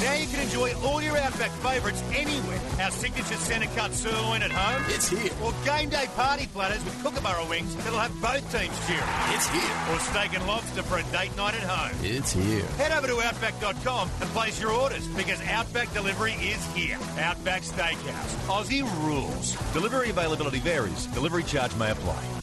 [0.00, 2.58] Now you can enjoy all your Outback favourites anywhere.
[2.80, 4.82] Our signature centre cut sirloin at home.
[4.88, 5.30] It's here.
[5.44, 9.04] Or game day party platters with kookaburra wings that'll have both teams cheering.
[9.36, 9.76] It's here.
[9.92, 11.98] Or steak and lobster for a date night at home.
[12.02, 12.64] It's here.
[12.78, 16.96] Head over to Outback.com and place your orders because Outback Delivery is here.
[17.18, 18.34] Outback Steakhouse.
[18.48, 19.54] Aussie rules.
[19.74, 21.06] Delivery availability varies.
[21.08, 22.40] Delivery charge may apply.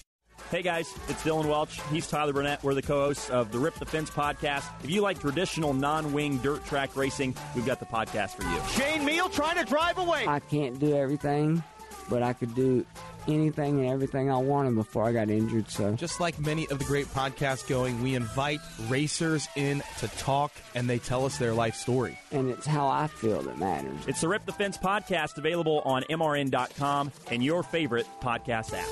[0.49, 1.81] Hey guys, it's Dillon Welch.
[1.91, 2.63] He's Tyler Burnett.
[2.63, 4.63] We're the co-hosts of the Rip the Fence podcast.
[4.81, 8.57] If you like traditional non-wing dirt track racing, we've got the podcast for you.
[8.71, 10.25] Shane Meal trying to drive away.
[10.25, 11.61] I can't do everything,
[12.09, 12.85] but I could do
[13.27, 15.69] anything and everything I wanted before I got injured.
[15.69, 20.53] So Just like many of the great podcasts going, we invite racers in to talk
[20.75, 22.17] and they tell us their life story.
[22.31, 23.99] and it's how I feel that matters.
[24.07, 28.87] It's the Rip the Fence podcast available on MRN.com and your favorite podcast app.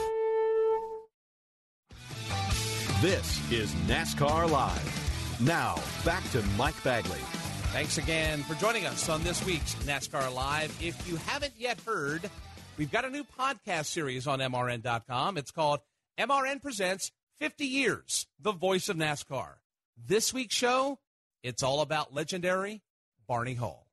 [3.06, 5.40] This is NASCAR Live.
[5.40, 7.20] Now, back to Mike Bagley.
[7.72, 10.76] Thanks again for joining us on this week's NASCAR Live.
[10.82, 12.28] If you haven't yet heard,
[12.80, 15.38] we've got a new podcast series on MRN.com.
[15.38, 15.82] It's called
[16.20, 19.50] MRN Presents 50 Years, the voice of NASCAR.
[20.04, 20.98] This week's show,
[21.44, 22.82] it's all about legendary
[23.28, 23.85] Barney Hall.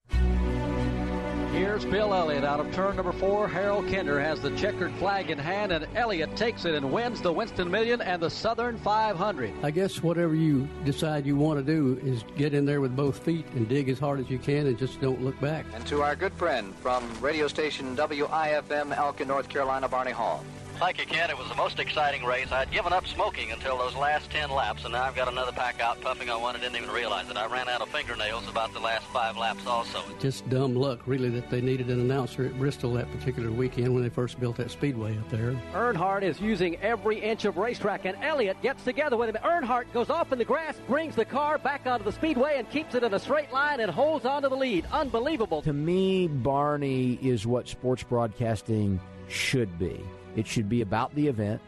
[1.53, 3.47] Here's Bill Elliott out of turn number four.
[3.47, 7.31] Harold Kinder has the checkered flag in hand, and Elliott takes it and wins the
[7.31, 9.53] Winston Million and the Southern 500.
[9.63, 13.19] I guess whatever you decide you want to do is get in there with both
[13.19, 15.67] feet and dig as hard as you can and just don't look back.
[15.75, 20.43] And to our good friend from radio station WIFM Elkin, North Carolina, Barney Hall.
[20.83, 21.31] Thank you, Ken.
[21.31, 22.51] It was the most exciting race.
[22.51, 25.81] I'd given up smoking until those last 10 laps, and now I've got another pack
[25.81, 27.37] out puffing on one and didn't even realize it.
[27.37, 30.03] I ran out of fingernails about the last five laps also.
[30.19, 34.03] Just dumb luck, really, that they needed an announcer at Bristol that particular weekend when
[34.03, 35.53] they first built that speedway up there.
[35.73, 39.37] Earnhardt is using every inch of racetrack, and Elliott gets together with him.
[39.45, 42.97] Earnhardt goes off in the grass, brings the car back onto the speedway, and keeps
[42.97, 44.85] it in a straight line and holds on to the lead.
[44.91, 45.63] Unbelievable.
[45.63, 50.05] To me, Barney is what sports broadcasting should be.
[50.37, 51.61] It should be about the event,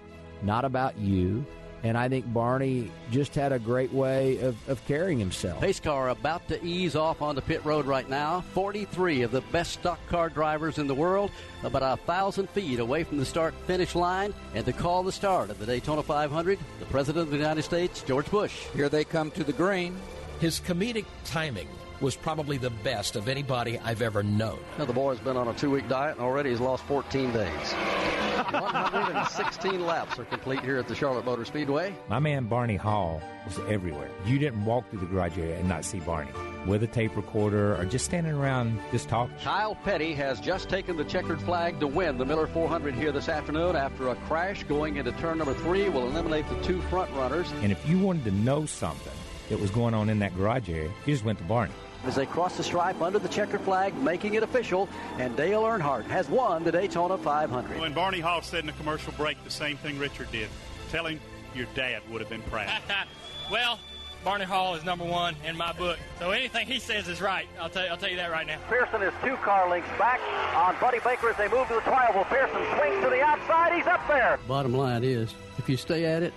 [0.43, 1.45] not about you.
[1.83, 5.61] And I think Barney just had a great way of, of carrying himself.
[5.61, 8.41] Pace car about to ease off onto pit road right now.
[8.55, 11.31] 43 of the best stock car drivers in the world,
[11.62, 14.33] about a thousand feet away from the start finish line.
[14.55, 18.03] And to call the start of the Daytona 500, the President of the United States,
[18.03, 18.65] George Bush.
[18.75, 19.95] Here they come to the green.
[20.41, 21.69] His comedic timing
[22.05, 24.59] was probably the best of anybody I've ever known.
[24.79, 27.73] Now, the boy's been on a two week diet and already he's lost 14 days.
[27.73, 31.95] 116 laps are complete here at the Charlotte Motor Speedway.
[32.11, 34.11] My man Barney Hall was everywhere.
[34.27, 36.31] You didn't walk through the garage area and not see Barney
[36.67, 39.35] with a tape recorder or just standing around just talking.
[39.43, 43.31] Kyle Petty has just taken the checkered flag to win the Miller 400 here this
[43.31, 47.51] afternoon after a crash going into turn number three will eliminate the two front runners.
[47.63, 49.15] And if you wanted to know something
[49.49, 51.73] that was going on in that garage area, you just went to Barney.
[52.07, 54.89] As they cross the stripe under the checkered flag, making it official,
[55.19, 57.81] and Dale Earnhardt has won the Daytona 500.
[57.81, 60.49] When Barney Hall said in the commercial break the same thing Richard did,
[60.91, 61.19] tell him
[61.55, 62.83] your dad would have been proud.
[63.51, 63.79] well,
[64.25, 65.99] Barney Hall is number one in my book.
[66.19, 67.47] So anything he says is right.
[67.61, 68.59] I'll tell you, I'll tell you that right now.
[68.69, 70.21] Pearson is two car lengths back
[70.55, 72.15] on Buddy Baker as they move to the 12.
[72.15, 73.75] Well, Pearson swings to the outside.
[73.75, 74.39] He's up there.
[74.49, 76.33] Bottom line is, if you stay at it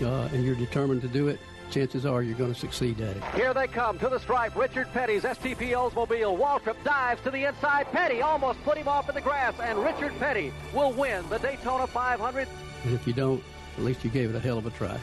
[0.00, 1.38] uh, and you're determined to do it,
[1.70, 3.24] chances are you're going to succeed at it.
[3.34, 4.56] Here they come to the stripe.
[4.56, 6.38] Richard Petty's STP Oldsmobile.
[6.38, 7.90] Waltrip dives to the inside.
[7.92, 11.86] Petty almost put him off in the grass, and Richard Petty will win the Daytona
[11.86, 12.48] 500.
[12.84, 13.42] And if you don't,
[13.76, 14.98] at least you gave it a hell of a try.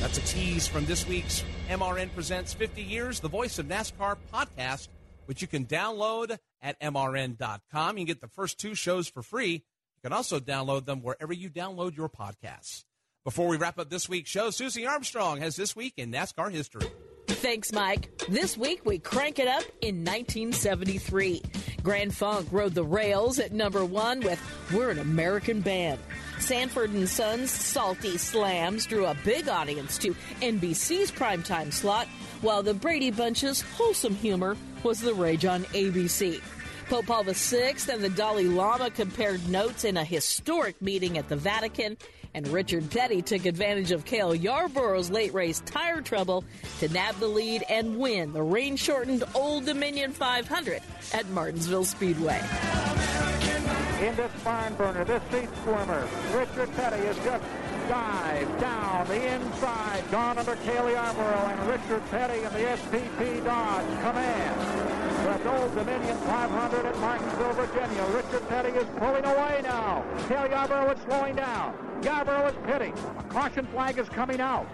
[0.00, 4.88] That's a tease from this week's MRN Presents 50 Years, the Voice of NASCAR podcast,
[5.26, 7.98] which you can download at MRN.com.
[7.98, 9.52] You can get the first two shows for free.
[9.52, 12.84] You can also download them wherever you download your podcasts.
[13.22, 16.86] Before we wrap up this week's show, Susie Armstrong has This Week in NASCAR History.
[17.26, 18.10] Thanks, Mike.
[18.30, 21.42] This week we crank it up in 1973.
[21.82, 24.40] Grand Funk rode the rails at number one with
[24.72, 26.00] We're an American Band.
[26.38, 32.08] Sanford and Sons' Salty Slams drew a big audience to NBC's primetime slot,
[32.40, 36.40] while the Brady Bunch's wholesome humor was the rage on ABC.
[36.90, 41.36] Pope Paul VI and the Dalai Lama compared notes in a historic meeting at the
[41.36, 41.96] Vatican,
[42.34, 46.42] and Richard Petty took advantage of Cale Yarborough's late race tire trouble
[46.80, 50.82] to nab the lead and win the rain shortened Old Dominion 500
[51.14, 52.40] at Martinsville Speedway.
[54.02, 57.44] In this barn burner, this seat swimmer, Richard Petty has just
[57.88, 64.00] dived down the inside, gone under Cale Yarborough and Richard Petty and the STP Dodge
[64.02, 64.99] Command.
[65.20, 68.04] The Old Dominion 500 at Martinsville, Virginia.
[68.14, 70.02] Richard Petty is pulling away now.
[70.28, 71.74] Cale Yarborough is slowing down.
[72.02, 72.94] Yarborough is pitting.
[73.18, 74.66] A caution flag is coming out.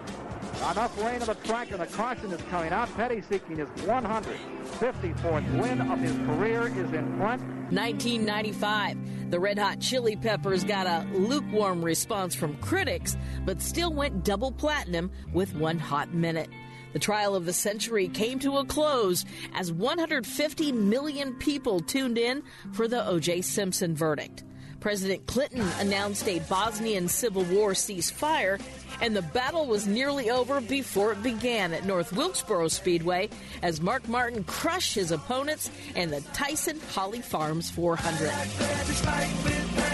[0.71, 2.87] Enough rain on the track and the caution is coming out.
[2.95, 7.41] Petty seeking his 154th win of his career is in front.
[7.71, 9.29] 1995.
[9.29, 14.53] The Red Hot Chili Peppers got a lukewarm response from critics, but still went double
[14.53, 16.49] platinum with One Hot Minute.
[16.97, 19.23] The trial of the century came to a close
[19.53, 22.41] as 150 million people tuned in
[22.71, 23.43] for the O.J.
[23.43, 24.43] Simpson verdict.
[24.79, 28.59] President Clinton announced a Bosnian Civil War ceasefire,
[28.99, 33.29] and the battle was nearly over before it began at North Wilkesboro Speedway
[33.61, 39.86] as Mark Martin crushed his opponents in the Tyson Holly Farms 400.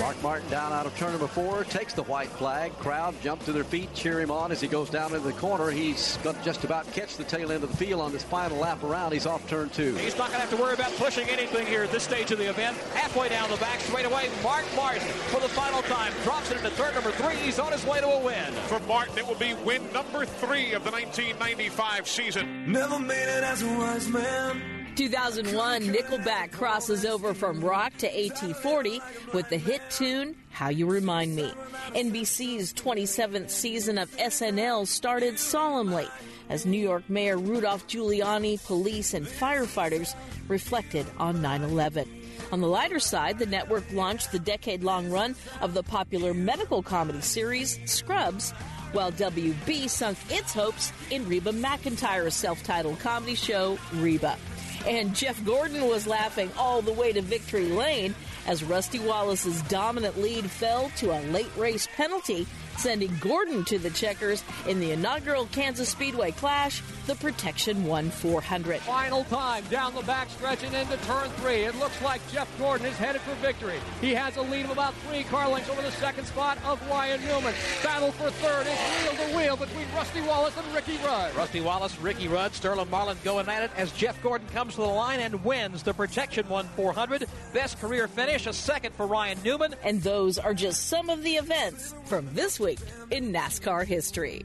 [0.00, 2.72] Mark Martin down out of turn number four, takes the white flag.
[2.78, 5.70] Crowd jump to their feet, cheer him on as he goes down into the corner.
[5.70, 8.58] He's going to just about catch the tail end of the field on this final
[8.58, 9.12] lap around.
[9.12, 9.94] He's off turn two.
[9.96, 12.38] He's not going to have to worry about pushing anything here at this stage of
[12.38, 12.76] the event.
[12.94, 16.94] Halfway down the back straightaway, Mark Martin for the final time drops it into turn
[16.94, 17.36] number three.
[17.36, 18.52] He's on his way to a win.
[18.68, 22.70] For Martin, it will be win number three of the 1995 season.
[22.70, 24.75] Never made it as a wise man.
[24.96, 31.36] 2001, Nickelback crosses over from rock to AT40 with the hit tune How You Remind
[31.36, 31.52] Me.
[31.88, 36.08] NBC's 27th season of SNL started solemnly
[36.48, 40.14] as New York Mayor Rudolph Giuliani, police, and firefighters
[40.48, 42.08] reflected on 9 11.
[42.50, 46.82] On the lighter side, the network launched the decade long run of the popular medical
[46.82, 48.52] comedy series Scrubs,
[48.92, 54.38] while WB sunk its hopes in Reba McEntire's self titled comedy show, Reba.
[54.86, 58.14] And Jeff Gordon was laughing all the way to victory lane
[58.46, 62.46] as Rusty Wallace's dominant lead fell to a late race penalty,
[62.78, 68.80] sending Gordon to the checkers in the inaugural Kansas Speedway Clash, the Protection 1 400.
[68.80, 71.64] Final time down the back stretch and into turn three.
[71.64, 73.78] It looks like Jeff Gordon is headed for victory.
[74.00, 77.24] He has a lead of about three car lengths over the second spot of Ryan
[77.24, 77.54] Newman.
[77.82, 81.34] Battle for third is wheel to wheel between Rusty Wallace and Ricky Rudd.
[81.34, 84.86] Rusty Wallace, Ricky Rudd, Sterling Marlin going at it as Jeff Gordon comes to the
[84.86, 87.26] line and wins the Protection 1 400.
[87.52, 89.74] Best career finish, a second for Ryan Newman.
[89.82, 92.65] And those are just some of the events from this week
[93.10, 94.44] in NASCAR history.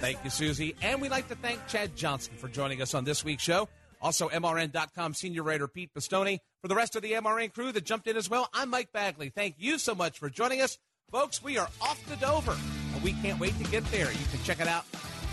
[0.00, 0.74] Thank you, Susie.
[0.82, 3.68] And we'd like to thank Chad Johnston for joining us on this week's show.
[4.00, 6.38] Also, MRN.com senior writer Pete Pistone.
[6.62, 9.28] For the rest of the MRN crew that jumped in as well, I'm Mike Bagley.
[9.28, 10.78] Thank you so much for joining us.
[11.10, 12.56] Folks, we are off to Dover,
[12.94, 14.10] and we can't wait to get there.
[14.10, 14.84] You can check it out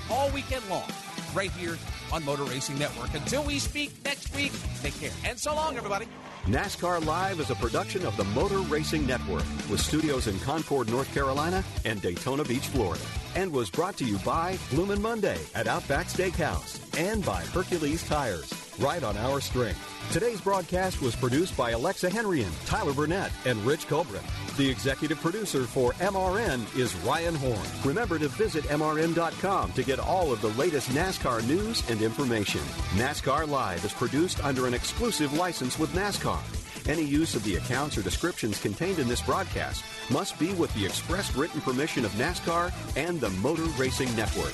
[0.09, 0.89] all weekend long
[1.33, 1.77] right here
[2.11, 3.13] on Motor Racing Network.
[3.13, 4.51] Until we speak next week,
[4.81, 5.11] take care.
[5.23, 6.07] And so long, everybody.
[6.47, 11.13] NASCAR Live is a production of the Motor Racing Network with studios in Concord, North
[11.13, 13.03] Carolina and Daytona Beach, Florida.
[13.35, 18.49] And was brought to you by Bloomin' Monday at Outback Steakhouse and by Hercules Tires,
[18.79, 19.75] right on our string.
[20.11, 24.21] Today's broadcast was produced by Alexa Henrian, Tyler Burnett, and Rich Colbert.
[24.57, 27.59] The executive producer for MRN is Ryan Horn.
[27.83, 32.61] Remember to visit MRN.com to get all of the latest NASCAR news and information.
[32.95, 36.39] NASCAR Live is produced under an exclusive license with NASCAR.
[36.87, 40.85] Any use of the accounts or descriptions contained in this broadcast must be with the
[40.85, 44.53] express written permission of NASCAR and the Motor Racing Network.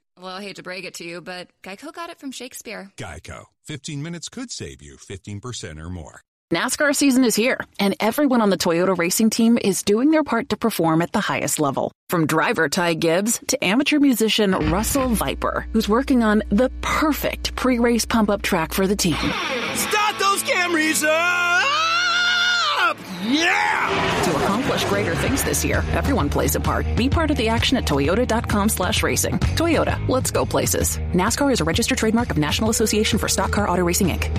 [0.17, 2.91] Well, I hate to break it to you, but Geico got it from Shakespeare.
[2.97, 3.45] Geico.
[3.65, 6.21] 15 minutes could save you 15% or more.
[6.51, 10.49] NASCAR season is here, and everyone on the Toyota racing team is doing their part
[10.49, 11.93] to perform at the highest level.
[12.09, 17.79] From driver Ty Gibbs to amateur musician Russell Viper, who's working on the perfect pre
[17.79, 19.15] race pump up track for the team.
[19.15, 22.97] Start those Camrys up!
[23.23, 24.10] Yeah!
[24.23, 26.85] To accomplish greater things this year, everyone plays a part.
[26.95, 29.39] Be part of the action at toyota.com slash racing.
[29.57, 30.97] Toyota, let's go places.
[31.13, 34.29] NASCAR is a registered trademark of National Association for Stock Car Auto Racing, Inc.